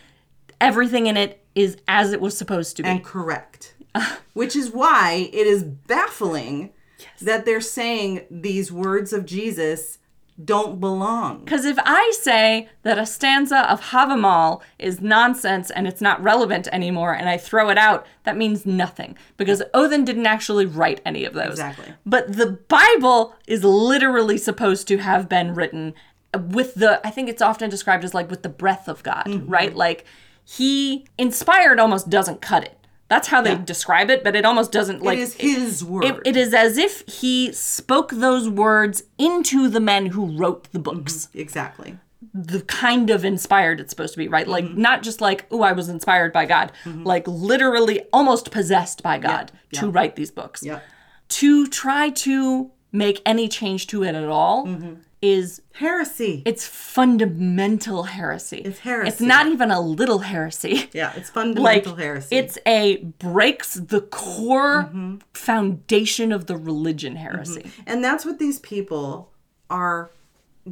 [0.60, 2.88] everything in it is as it was supposed to be.
[2.88, 3.74] and correct.
[4.32, 6.70] Which is why it is baffling
[7.20, 9.98] that they're saying these words of Jesus
[10.44, 11.44] don't belong.
[11.44, 16.68] Because if I say that a stanza of Havamal is nonsense and it's not relevant
[16.72, 19.16] anymore and I throw it out, that means nothing.
[19.36, 21.50] Because Odin didn't actually write any of those.
[21.52, 21.94] Exactly.
[22.06, 25.94] But the Bible is literally supposed to have been written
[26.48, 29.50] with the, I think it's often described as like with the breath of God, Mm-hmm.
[29.50, 29.74] right?
[29.74, 30.04] Like
[30.44, 32.78] he inspired almost doesn't cut it.
[33.12, 36.04] That's how they describe it, but it almost doesn't like it is his word.
[36.04, 40.78] it, it is as if he spoke those words into the men who wrote the
[40.78, 41.26] books.
[41.26, 41.40] Mm-hmm.
[41.40, 41.98] exactly.
[42.32, 44.48] The kind of inspired it's supposed to be, right?
[44.48, 44.80] Like mm-hmm.
[44.80, 47.04] not just like, oh, I was inspired by God, mm-hmm.
[47.04, 50.62] like literally almost possessed by God to write these books.
[50.62, 50.82] Yep.
[51.28, 54.64] To try to make any change to it at all
[55.22, 56.42] is Heresy.
[56.44, 58.58] it's fundamental heresy.
[58.58, 59.08] It's heresy.
[59.08, 60.90] It's not even a little heresy.
[60.92, 62.36] yeah, it's Like fundamental heresy.
[62.36, 65.16] it's a breaks the core mm-hmm.
[65.32, 67.62] foundation of the religion heresy.
[67.62, 67.82] Mm-hmm.
[67.86, 69.32] and that's what these people
[69.70, 70.10] are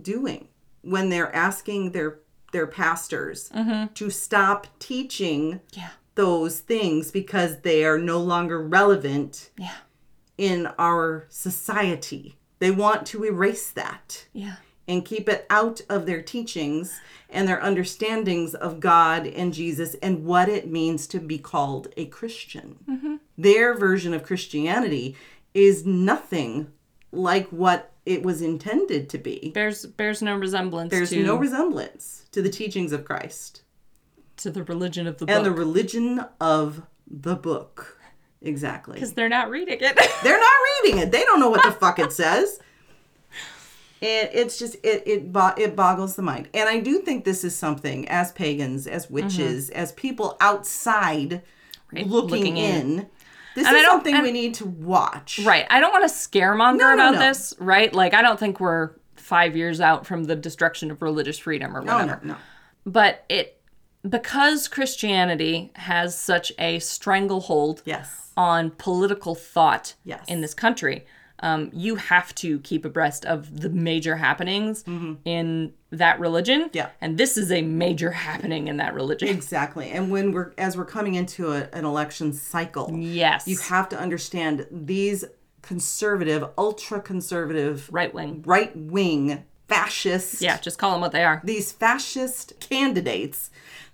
[0.01, 0.49] doing
[0.83, 2.19] when they're asking their
[2.53, 3.93] their pastors mm-hmm.
[3.95, 5.91] to stop teaching Yeah.
[6.17, 9.77] those things because they are no longer relevant Yeah.
[10.37, 12.37] in our society.
[12.61, 14.57] They want to erase that Yeah.
[14.87, 20.25] and keep it out of their teachings and their understandings of God and Jesus and
[20.25, 22.79] what it means to be called a Christian.
[22.89, 23.17] Mm-hmm.
[23.37, 25.17] Their version of Christianity
[25.55, 26.71] is nothing
[27.13, 29.51] like what it was intended to be.
[29.55, 33.63] bears bears no resemblance There's to, no resemblance to the teachings of Christ
[34.39, 38.00] to the religion of the and the religion of the book.
[38.43, 38.95] Exactly.
[38.95, 39.97] because they're not reading it.
[40.23, 41.11] They're not reading it.
[41.13, 42.59] They don't know what the fuck it says.
[44.03, 46.49] And it's just it it bo- it boggles the mind.
[46.55, 49.79] And I do think this is something as pagans, as witches, mm-hmm.
[49.79, 51.43] as people outside
[51.93, 52.81] Right, looking, looking in.
[53.01, 53.07] in.
[53.57, 55.41] This And is something and- we need to watch.
[55.45, 55.67] right.
[55.69, 57.19] I don't want to scaremonger No, no, about no.
[57.19, 57.93] this, right?
[57.93, 61.83] Like I don't think we're five years out from the destruction of religious freedom or
[61.83, 62.21] No, whatever.
[62.25, 62.39] no, no.
[62.87, 63.60] But it
[64.09, 68.33] because Christianity has such a stranglehold Yes.
[68.37, 70.25] on political thought Yes.
[70.29, 71.07] in this country.
[71.43, 74.85] Um, you have to keep abreast of the major happenings
[75.25, 76.65] in that religion.
[76.65, 76.77] Mm-hmm.
[76.77, 76.89] Yeah.
[77.01, 79.29] And this is a major happening in that religion.
[79.29, 79.91] Exactly.
[79.91, 83.49] And when we're as we're coming into a, an election cycle, Yes.
[83.49, 85.25] you have to understand these
[85.63, 88.43] conservative, ultra conservative, right wing.
[88.47, 91.41] right wing, fascist Yeah, just call them what they are.
[91.45, 93.51] these fascist candidates,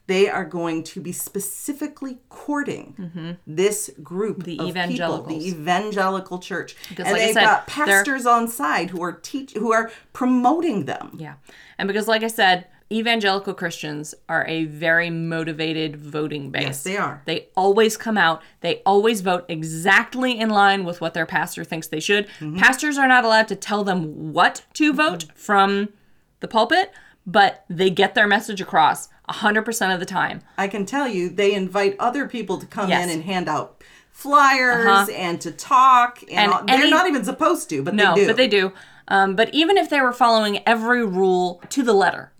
[0.07, 4.67] they are going to be specifically courting this group Mm-hmm.
[4.67, 8.49] The of people, the evangelical church, Because, and like they've said, got they're- pastors on
[8.49, 11.11] side who are teach who are promoting them.
[11.19, 11.35] Yeah.
[11.79, 16.63] And because, like I said, evangelical Christians are a very motivated voting base.
[16.63, 17.23] Yes, they are.
[17.25, 21.89] They always come out, they always vote exactly in line with what their pastor thinks
[21.89, 22.27] they should.
[22.39, 22.59] Mm-hmm.
[22.59, 25.89] Pastors are not allowed to tell them what to vote from
[26.41, 26.93] the pulpit,
[27.27, 30.41] but they get their message across 100% of the time.
[30.59, 33.05] I can tell you, they invite other people to come Yes.
[33.05, 35.07] in and hand out flyers Uh-huh.
[35.13, 38.27] and to talk, and, And they're any- not even supposed to, but No, they do.
[38.29, 38.73] but they do.
[39.09, 42.33] Um, but even if they were following every rule to the letter,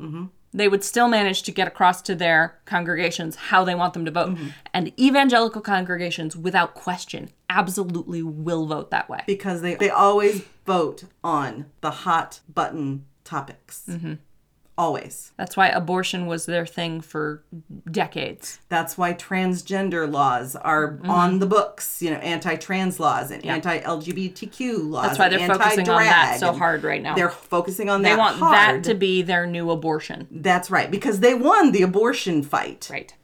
[0.55, 4.11] they would still manage to get across to their congregations how they want them to
[4.11, 4.37] vote.
[4.73, 9.21] And evangelical congregations, without question, absolutely will vote that way.
[9.27, 13.83] because they they always vote on the hot button topics.
[13.89, 14.15] Mm-hmm.
[14.79, 15.33] Always.
[15.39, 17.43] That's why abortion was their thing for
[17.91, 18.61] decades.
[18.69, 21.11] That's why transgender laws are Mm-hmm.
[21.11, 25.07] on the books, you know, anti-trans laws and anti-LGBTQ laws.
[25.07, 27.15] That's why they're focusing on that so hard right now.
[27.15, 28.55] They're focusing on They that They want hard.
[28.55, 30.27] that to be their new abortion.
[30.31, 32.89] That's right, because they won the abortion fight.
[32.91, 33.15] Right.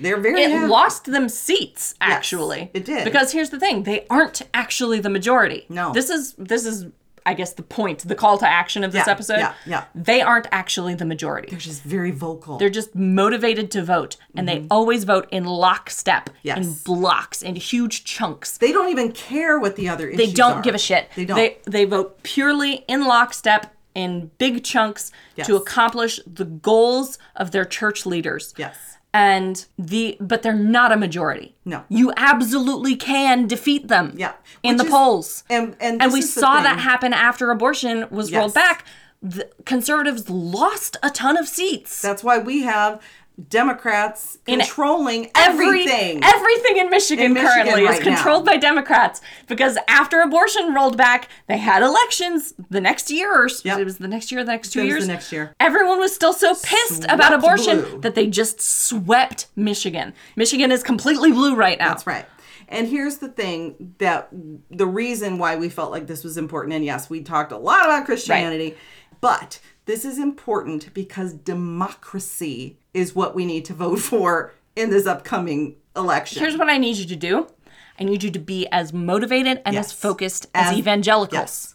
[0.00, 0.66] They're very It happy.
[0.68, 2.70] lost them seats, actually.
[2.74, 3.04] it did.
[3.04, 5.66] Because here's the thing: they aren't actually the majority.
[5.68, 5.92] No.
[5.92, 6.86] This is this is,
[7.24, 9.36] I guess, the point, the call to action of this Yeah, episode.
[9.38, 9.84] yeah, yeah.
[9.94, 11.48] They aren't actually the majority.
[11.50, 12.58] They're just very vocal.
[12.58, 16.72] They're just motivated to vote, and they always vote in lockstep, in Mm-hmm.
[16.84, 18.58] Blocks, in huge chunks.
[18.58, 20.16] they don't even care what the other is.
[20.16, 20.62] They don't are.
[20.62, 21.08] give a shit.
[21.16, 21.36] They don't.
[21.36, 25.12] They they vote purely in lockstep in big chunks
[25.44, 28.54] to accomplish the goals of their church leaders.
[28.56, 28.96] yes.
[29.14, 31.54] And the but they're not a majority.
[31.64, 31.84] No.
[31.88, 34.14] You absolutely can defeat them.
[34.16, 34.32] Yeah.
[34.62, 35.44] In Which the is- polls.
[35.50, 38.38] And and, And we saw that happen after abortion was Yes.
[38.38, 38.86] rolled back.
[39.24, 42.00] The conservatives lost a ton of seats.
[42.02, 43.00] That's why we have
[43.48, 46.22] Democrats In controlling Every- everything.
[46.22, 48.14] Everything in Michigan, In Michigan currently is right now.
[48.14, 53.48] controlled by Democrats because after abortion rolled back, they had elections the next year or
[53.64, 53.78] Yep.
[53.78, 55.06] it was the next year, the next two It was years.
[55.06, 55.54] the next year.
[55.60, 58.00] Everyone was still so pissed Swept about abortion blue.
[58.00, 60.12] that they just swept Michigan.
[60.36, 61.88] Michigan is completely blue right now.
[61.88, 62.26] That's right.
[62.68, 64.28] And here's the thing that
[64.70, 67.84] the reason why we felt like this was important, and yes, we talked a lot
[67.84, 68.76] about Christianity,
[69.20, 75.06] but this is important because democracy is what we need to vote for in this
[75.06, 76.40] upcoming election.
[76.40, 77.46] Here's what I need you to do.
[78.00, 81.38] I need you to be as motivated and as focused as, As- evangelicals.
[81.40, 81.74] yes.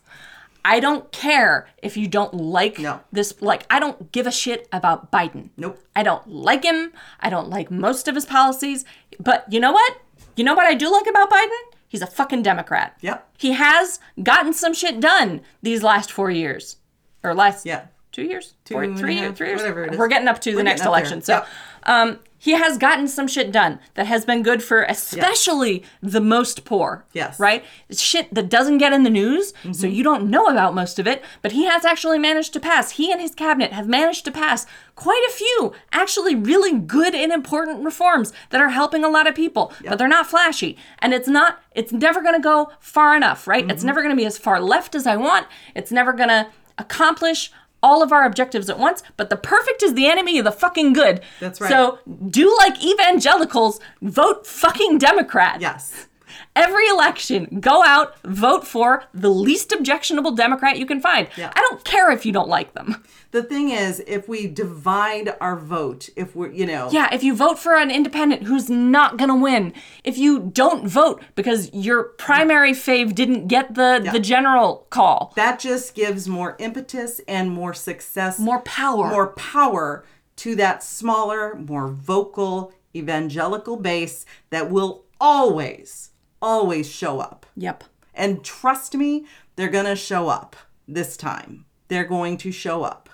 [0.66, 3.00] I don't care if you don't like No.
[3.14, 3.42] this.
[3.42, 5.50] Like, I don't give a shit about Biden.
[5.56, 5.80] Nope.
[5.96, 6.92] I don't like him.
[7.22, 8.84] I don't like most of his policies.
[9.18, 10.02] But you know what?
[10.36, 11.58] You know what I do like about Biden?
[11.88, 12.98] He's a fucking Democrat.
[13.00, 13.30] Yep.
[13.38, 16.78] He has gotten some shit done these last four years.
[17.24, 17.86] Or last Yeah.
[18.18, 18.56] Two years?
[18.66, 19.62] Two Four- three, half, three years?
[19.62, 20.00] whatever it is.
[20.00, 21.22] We're getting up to the We're next getting up election.
[21.22, 21.48] So Yep.
[21.84, 26.66] um, he has gotten some shit done that has been good for especially the most
[26.66, 27.06] poor.
[27.14, 27.36] Yes.
[27.36, 27.44] Mm-hmm.
[27.44, 27.66] Right?
[27.90, 31.08] It's shit that doesn't get in the news, so you don't know about most of
[31.08, 32.92] it, but he has actually managed to pass.
[32.92, 34.66] He and his cabinet have managed to pass
[34.96, 39.34] quite a few actually really good and important reforms that are helping a lot of
[39.36, 40.78] people, but they're not flashy.
[41.00, 43.64] And it's not, it's never going to go far enough, right?
[43.64, 43.72] Mm-hmm.
[43.72, 45.48] It's never going to be as far left as I want.
[45.76, 46.48] It's never going to
[46.78, 47.52] accomplish
[47.84, 50.94] all of our objectives at once, but the perfect is the enemy of the fucking
[50.94, 51.22] good.
[51.40, 51.70] That's right.
[51.70, 52.00] So
[52.30, 55.62] do like evangelicals, vote fucking Democrat.
[55.62, 56.08] Yes.
[56.56, 61.28] Every election, go out, vote for the least objectionable Democrat you can find.
[61.38, 61.52] Yeah.
[61.56, 63.04] I don't care if you don't like them.
[63.32, 67.36] The thing is, if we divide our vote, if we're, you know, Yeah, if you
[67.36, 69.74] vote for an independent who's not gonna win,
[70.06, 75.60] if you don't vote because your primary fave didn't get the, the general call, that
[75.60, 79.10] just gives more impetus and more success, more power.
[79.10, 80.06] more power
[80.38, 86.12] to that smaller, more vocal evangelical base that will always,
[86.42, 87.46] always show up.
[87.56, 87.84] Yep.
[88.14, 89.26] And trust me,
[89.56, 90.56] they're going to show up
[90.88, 91.66] this time.
[91.88, 93.10] They're going to show up.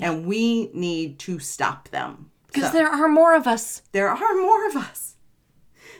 [0.00, 2.30] And we need to stop them.
[2.46, 3.82] Because So, there are more of us.
[3.92, 5.16] there are more of us.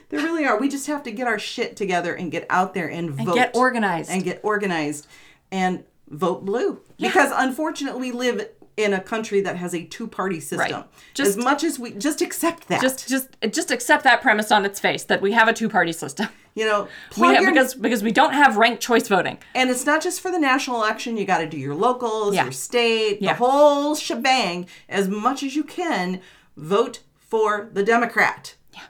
[0.09, 0.59] There really are.
[0.59, 3.35] We just have to get our shit together and get out there and, vote.
[3.35, 4.09] Get organized.
[4.09, 5.05] And get organized
[5.51, 6.81] and vote blue.
[6.97, 10.71] Because unfortunately, we live in a country that has a two party system.
[10.81, 10.85] Right.
[11.13, 12.81] Just- as much as we just accept that.
[12.81, 16.29] just just just accept that premise on its face that we have a two-party system.
[16.59, 16.87] You know,
[17.17, 19.37] We have, your- because because we don't have ranked choice voting.
[19.55, 21.15] And it's not just for the national election.
[21.17, 22.43] You got to do your locals, Yeah.
[22.43, 23.31] your state, Yeah.
[23.33, 24.67] the whole shebang.
[24.89, 26.19] As much as you can,
[26.57, 28.55] vote for the Democrat.
[28.73, 28.81] Yeah.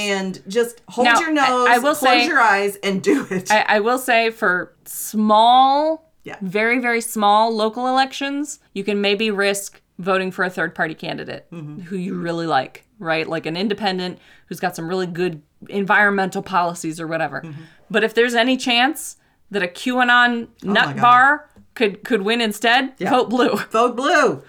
[0.00, 3.24] and just hold Now, your I- nose, I will close say- your eyes, and do
[3.30, 3.52] it.
[3.52, 6.36] I, I will say for small, Yeah.
[6.42, 11.46] very very small local elections, you can maybe risk voting for a third party candidate
[11.52, 11.82] Mm-hmm.
[11.82, 13.26] who you really like, right?
[13.28, 14.18] Like an independent
[14.48, 17.40] who's got some really good environmental policies or whatever.
[17.42, 17.62] Mm-hmm.
[17.90, 19.16] But if there's any chance
[19.50, 23.56] that a QAnon Oh nut bar could could win instead, vote blue.
[23.70, 24.42] vote blue.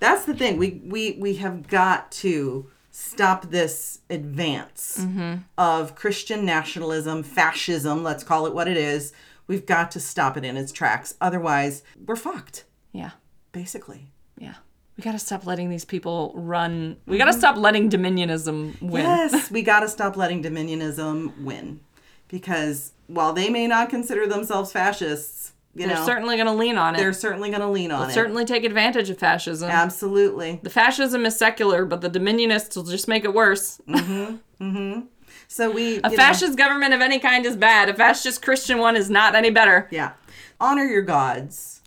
[0.00, 0.58] That's the thing.
[0.58, 5.34] We we we have got to stop this advance Mm-hmm.
[5.58, 9.12] of Christian nationalism, fascism, let's call it what it is.
[9.46, 11.14] We've got to stop it in its tracks.
[11.20, 13.10] Otherwise, we're fucked, Yeah.
[13.52, 14.08] basically.
[14.38, 14.54] Yeah.
[14.96, 16.96] We got to stop letting these people run.
[17.06, 19.04] We got to stop letting dominionism win.
[19.04, 21.80] Yes, we got to stop letting dominionism win.
[22.28, 26.52] Because while they may not consider themselves fascists, you know They're know, certainly going to
[26.52, 26.98] lean on it.
[26.98, 28.12] they're certainly going to lean on it.
[28.12, 29.68] certainly take advantage of fascism.
[29.68, 30.60] Absolutely.
[30.62, 33.80] The fascism is secular, but the dominionists will just make it worse.
[33.88, 34.36] Mm-hmm.
[34.64, 35.00] Mm-hmm.
[35.48, 37.88] So we A fascist government of any kind is bad.
[37.88, 39.88] A fascist Christian one is not any better.
[39.90, 40.12] yeah.
[40.60, 41.82] Honor your gods.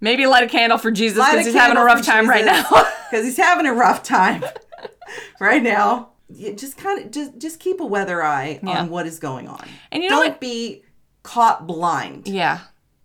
[0.00, 2.64] Maybe light a candle for Jesus because he's having a rough time right now.
[3.10, 4.44] Because he's having a rough time
[5.40, 6.10] right now.
[6.28, 8.80] You just kind of just just keep a weather eye Yeah.
[8.80, 9.64] on what is going on.
[9.92, 10.40] And you know Don't what?
[10.40, 10.82] be
[11.22, 12.28] caught blind.
[12.28, 12.60] yeah.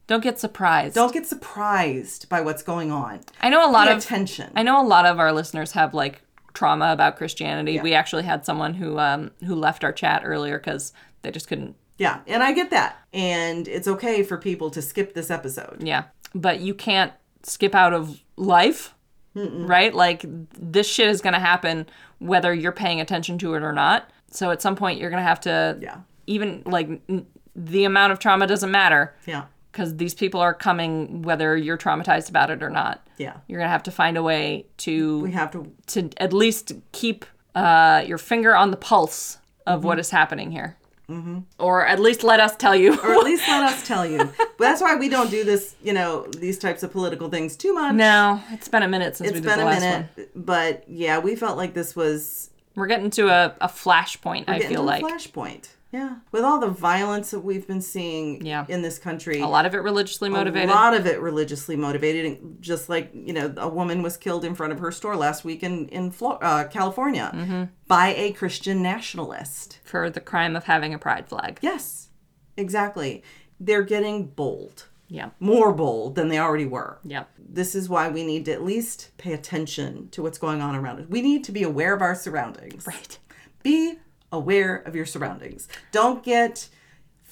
[0.08, 0.96] Don't get surprised.
[0.96, 3.22] Don't get surprised by what's going on.
[3.40, 4.52] I know a lot Pay of attention.
[4.58, 6.22] I know a lot of our listeners have like
[6.54, 7.80] trauma about Christianity.
[7.80, 11.76] We actually had someone who um who left our chat earlier because they just couldn't.
[11.98, 12.98] Yeah, and I get that.
[13.14, 15.78] And it's okay for people to skip this episode.
[15.82, 17.14] Yeah, but you can't
[17.44, 18.94] skip out of life,
[19.36, 19.94] right?
[19.94, 21.88] Like this shit is gonna happen
[22.20, 24.10] whether you're paying attention to it or not.
[24.30, 25.78] So at some point you're gonna have to.
[25.82, 25.98] Yeah.
[26.28, 27.26] Even like n-
[27.56, 29.46] the amount of trauma doesn't matter Yeah.
[29.72, 33.06] because these people are coming whether you're traumatized about it or not.
[33.18, 33.38] Yeah.
[33.48, 37.26] You're gonna have to find a way to We have to to at least keep
[37.56, 40.78] uh, your finger on the pulse of what is happening here.
[41.12, 41.40] Mm-hmm.
[41.60, 42.94] Or at least let us tell you.
[43.02, 44.18] or at least let us tell you.
[44.18, 47.74] But that's why we don't do this, you know, these types of political things too
[47.74, 47.96] much.
[47.96, 50.28] no, it's been a minute since It's we did been the a last minute, one.
[50.36, 54.82] but yeah, we felt like this was We're getting to a, a flashpoint, I feel
[54.82, 55.04] to like.
[55.04, 55.68] a flashpoint.
[55.92, 58.66] Yeah, with all the violence that we've been seeing Yeah.
[58.70, 60.70] in this country, a lot of it religiously motivated.
[60.70, 64.46] A lot of it religiously motivated, and just like you know, a woman was killed
[64.46, 67.64] in front of her store last week in in Flo- uh, California Mm-hmm.
[67.88, 69.80] by a Christian nationalist.
[69.84, 71.60] for the crime of having a pride flag.
[71.62, 72.10] Yes,
[72.56, 73.24] exactly.
[73.60, 75.32] They're getting bold, Yeah.
[75.40, 77.00] more bold than they already were.
[77.04, 77.26] Yeah.
[77.38, 81.00] This is why we need to at least pay attention to what's going on around
[81.02, 81.06] us.
[81.10, 82.88] We need to be aware of our surroundings.
[82.88, 83.20] Right.
[83.62, 84.00] Be
[84.32, 85.68] aware of your surroundings.
[85.92, 86.70] Don't get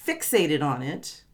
[0.06, 1.24] fixated on it,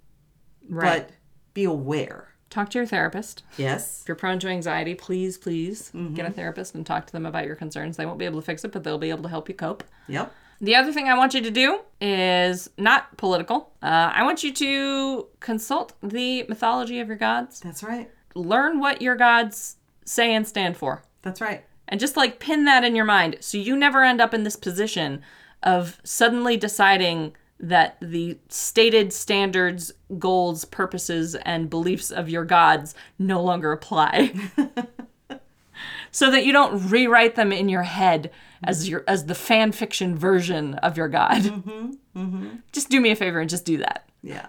[0.69, 1.07] Right.
[1.09, 1.11] but
[1.55, 2.29] be aware.
[2.49, 3.43] talk to your therapist.
[3.59, 4.01] Yes.
[4.03, 6.14] If you're prone to anxiety, please, please Mm-hmm.
[6.14, 7.97] get a therapist and talk to them about your concerns.
[7.97, 9.85] They won't be able to fix it, but they'll be able to help you cope.
[10.09, 10.33] Yep.
[10.61, 13.73] The other thing I want you to do is not political.
[13.83, 17.61] Uh, I want you to consult the mythology of your gods.
[17.61, 18.11] That's right.
[18.35, 21.03] Learn what your gods say and stand for.
[21.23, 21.62] That's right.
[21.89, 24.57] And just like pin that in your mind so you never end up in this
[24.57, 25.21] position
[25.63, 33.43] of suddenly deciding that the stated standards, goals, purposes, and beliefs of your gods no
[33.43, 34.33] longer apply.
[36.11, 38.31] so that you don't rewrite them in your head
[38.63, 41.43] as your as the fan fiction version of your god.
[41.43, 42.49] Mm-hmm, mm-hmm.
[42.73, 44.09] Just do me a favor and just do that.
[44.23, 44.49] Yeah.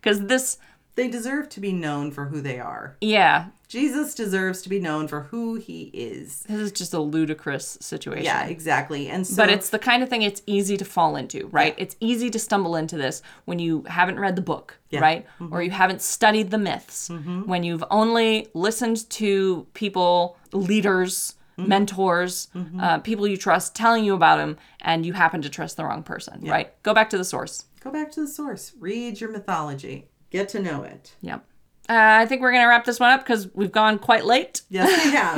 [0.00, 0.58] Because this
[1.00, 2.96] they deserve to be known for who they are.
[3.00, 6.40] Yeah, Jesus deserves to be known for who he is.
[6.40, 8.24] this is just a ludicrous situation.
[8.24, 9.08] Yeah, exactly.
[9.08, 11.74] And so But it's the kind of thing it's easy to fall into, right?
[11.78, 15.24] It's easy to stumble into this when you haven't read the book, right?
[15.38, 15.60] Or mm-hmm.
[15.62, 17.46] you haven't studied the myths, mm-hmm.
[17.46, 21.68] when you've only listened to people, leaders, mm-hmm.
[21.68, 22.48] mentors,
[22.78, 26.02] uh, people you trust telling you about them, and you happen to trust the wrong
[26.02, 26.70] person, right?
[26.82, 27.64] Go back to the source.
[27.78, 28.72] go back to the source.
[28.78, 30.09] Read your mythology.
[30.30, 31.14] Get to know it.
[31.22, 31.44] Yep.
[31.88, 34.62] Uh, I think we're going to wrap this one up because we've gone quite late.
[34.70, 35.36] Yes, we have.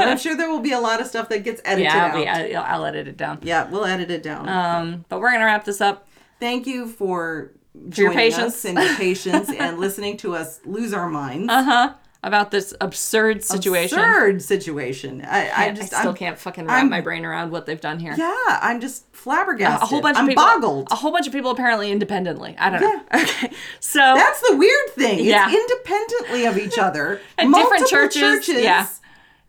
[0.00, 2.10] and I'm sure there will be a lot of stuff that gets edited Yeah, out.
[2.14, 3.40] I'll, be, I'll, I'll edit it down.
[3.42, 4.48] yeah, we'll edit it down.
[4.48, 6.06] Um, but we're going to wrap this up.
[6.38, 8.54] Thank you for your joining patience.
[8.54, 11.48] us and your patience and listening to us lose our minds.
[11.52, 11.94] Uh huh.
[12.22, 13.98] About this absurd situation.
[13.98, 15.24] Absurd situation.
[15.24, 17.80] I, I I, just still I'm, can't fucking wrap I'm- my brain around what they've
[17.80, 18.14] done here.
[18.16, 19.82] Yeah, I'm just flabbergasted.
[19.82, 20.44] a whole bunch I'm of people.
[20.44, 20.88] boggled.
[20.90, 22.54] A whole bunch of people apparently independently.
[22.58, 23.00] I don't know.
[23.22, 23.50] Okay,
[23.80, 25.24] so That's the weird thing.
[25.24, 25.48] Yeah.
[25.50, 27.20] It's independently of each other.
[27.42, 28.86] Multiple different churches, yeah.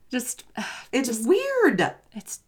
[0.10, 0.46] just
[0.94, 1.94] It's weird.
[2.14, 2.40] it's it,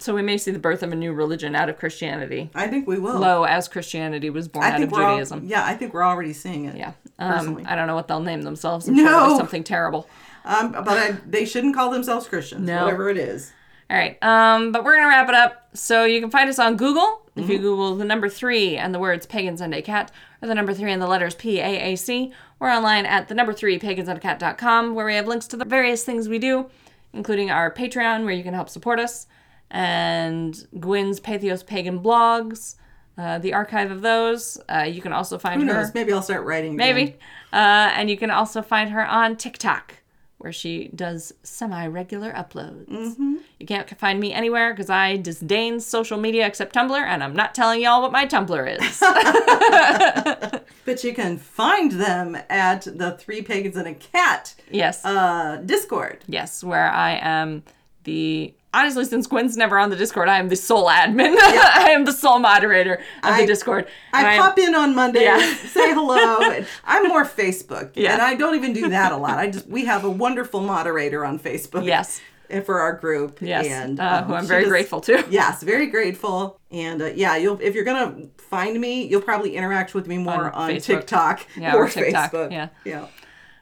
[0.00, 2.50] so we may see the birth of a new religion out of Christianity.
[2.54, 3.18] I think we will.
[3.18, 5.42] Lo, as Christianity was born I out of we're all- Judaism.
[5.44, 6.76] yeah, I think we're already seeing it.
[6.76, 6.92] yeah.
[7.18, 7.62] Um.
[7.66, 8.88] I don't know what they'll name themselves.
[8.88, 9.24] I'm No.
[9.26, 10.08] it'll something terrible.
[10.44, 12.66] Um, but I, they shouldn't call themselves Christians.
[12.66, 12.84] No.
[12.84, 13.52] Whatever it is.
[13.90, 14.16] All right.
[14.22, 15.68] Um, but we're gonna wrap it up.
[15.74, 17.52] So you can find us on Google if Mm-hmm.
[17.52, 20.10] you Google the number three and the words pagans and a cat,
[20.42, 22.32] or the number three and the letters P A A C.
[22.58, 26.28] We're online at the number three pagansandacat.com where we have links to the various things
[26.28, 26.70] we do,
[27.12, 29.26] including our Patreon where you can help support us,
[29.70, 32.76] and Gwyn's Patheos Pagan blogs,
[33.18, 34.58] uh, the archive of those.
[34.68, 35.74] Uh, you can also find Who her.
[35.74, 35.94] knows?
[35.94, 36.76] Maybe I'll start writing.
[36.76, 37.16] Maybe.
[37.52, 39.94] Uh, and you can also find her on TikTok,
[40.38, 42.88] where she does semi regular uploads.
[42.88, 43.36] Mm-hmm.
[43.58, 47.54] You can't find me anywhere because I disdain social media except Tumblr, and I'm not
[47.54, 50.60] telling y'all what my Tumblr is.
[50.84, 55.04] But you can find them at the Three Pagans and a Cat yes.
[55.04, 56.24] uh, Discord.
[56.26, 57.62] yes, where I am
[58.04, 58.54] the.
[58.72, 61.36] Honestly, since Gwyn's never on the Discord, I am the sole admin.
[61.40, 63.00] I am the sole moderator of
[63.34, 63.88] I- the Discord.
[64.12, 65.38] I am- pop in on Mondays, Yeah.
[65.66, 66.62] say hello.
[66.84, 68.12] I'm more Facebook, Yeah.
[68.12, 69.38] and I don't even do that a lot.
[69.38, 71.84] I just we have a wonderful moderator on Facebook.
[71.84, 72.20] Yes.
[72.64, 73.38] for our group.
[73.40, 73.66] Yes.
[73.66, 75.24] and uh, um, who I'm very just- grateful to.
[75.30, 76.58] Yes, very grateful.
[76.70, 80.50] And uh, yeah, you'll if you're gonna find me, you'll probably interact with me more
[80.52, 82.50] On on, TikTok Yeah, or, or TikTok, Facebook.
[82.52, 82.68] yeah.
[82.84, 83.00] yeah.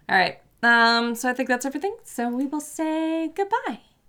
[0.09, 0.39] All right.
[0.63, 1.97] Um, so I think that's everything.
[2.05, 3.81] So we will say goodbye.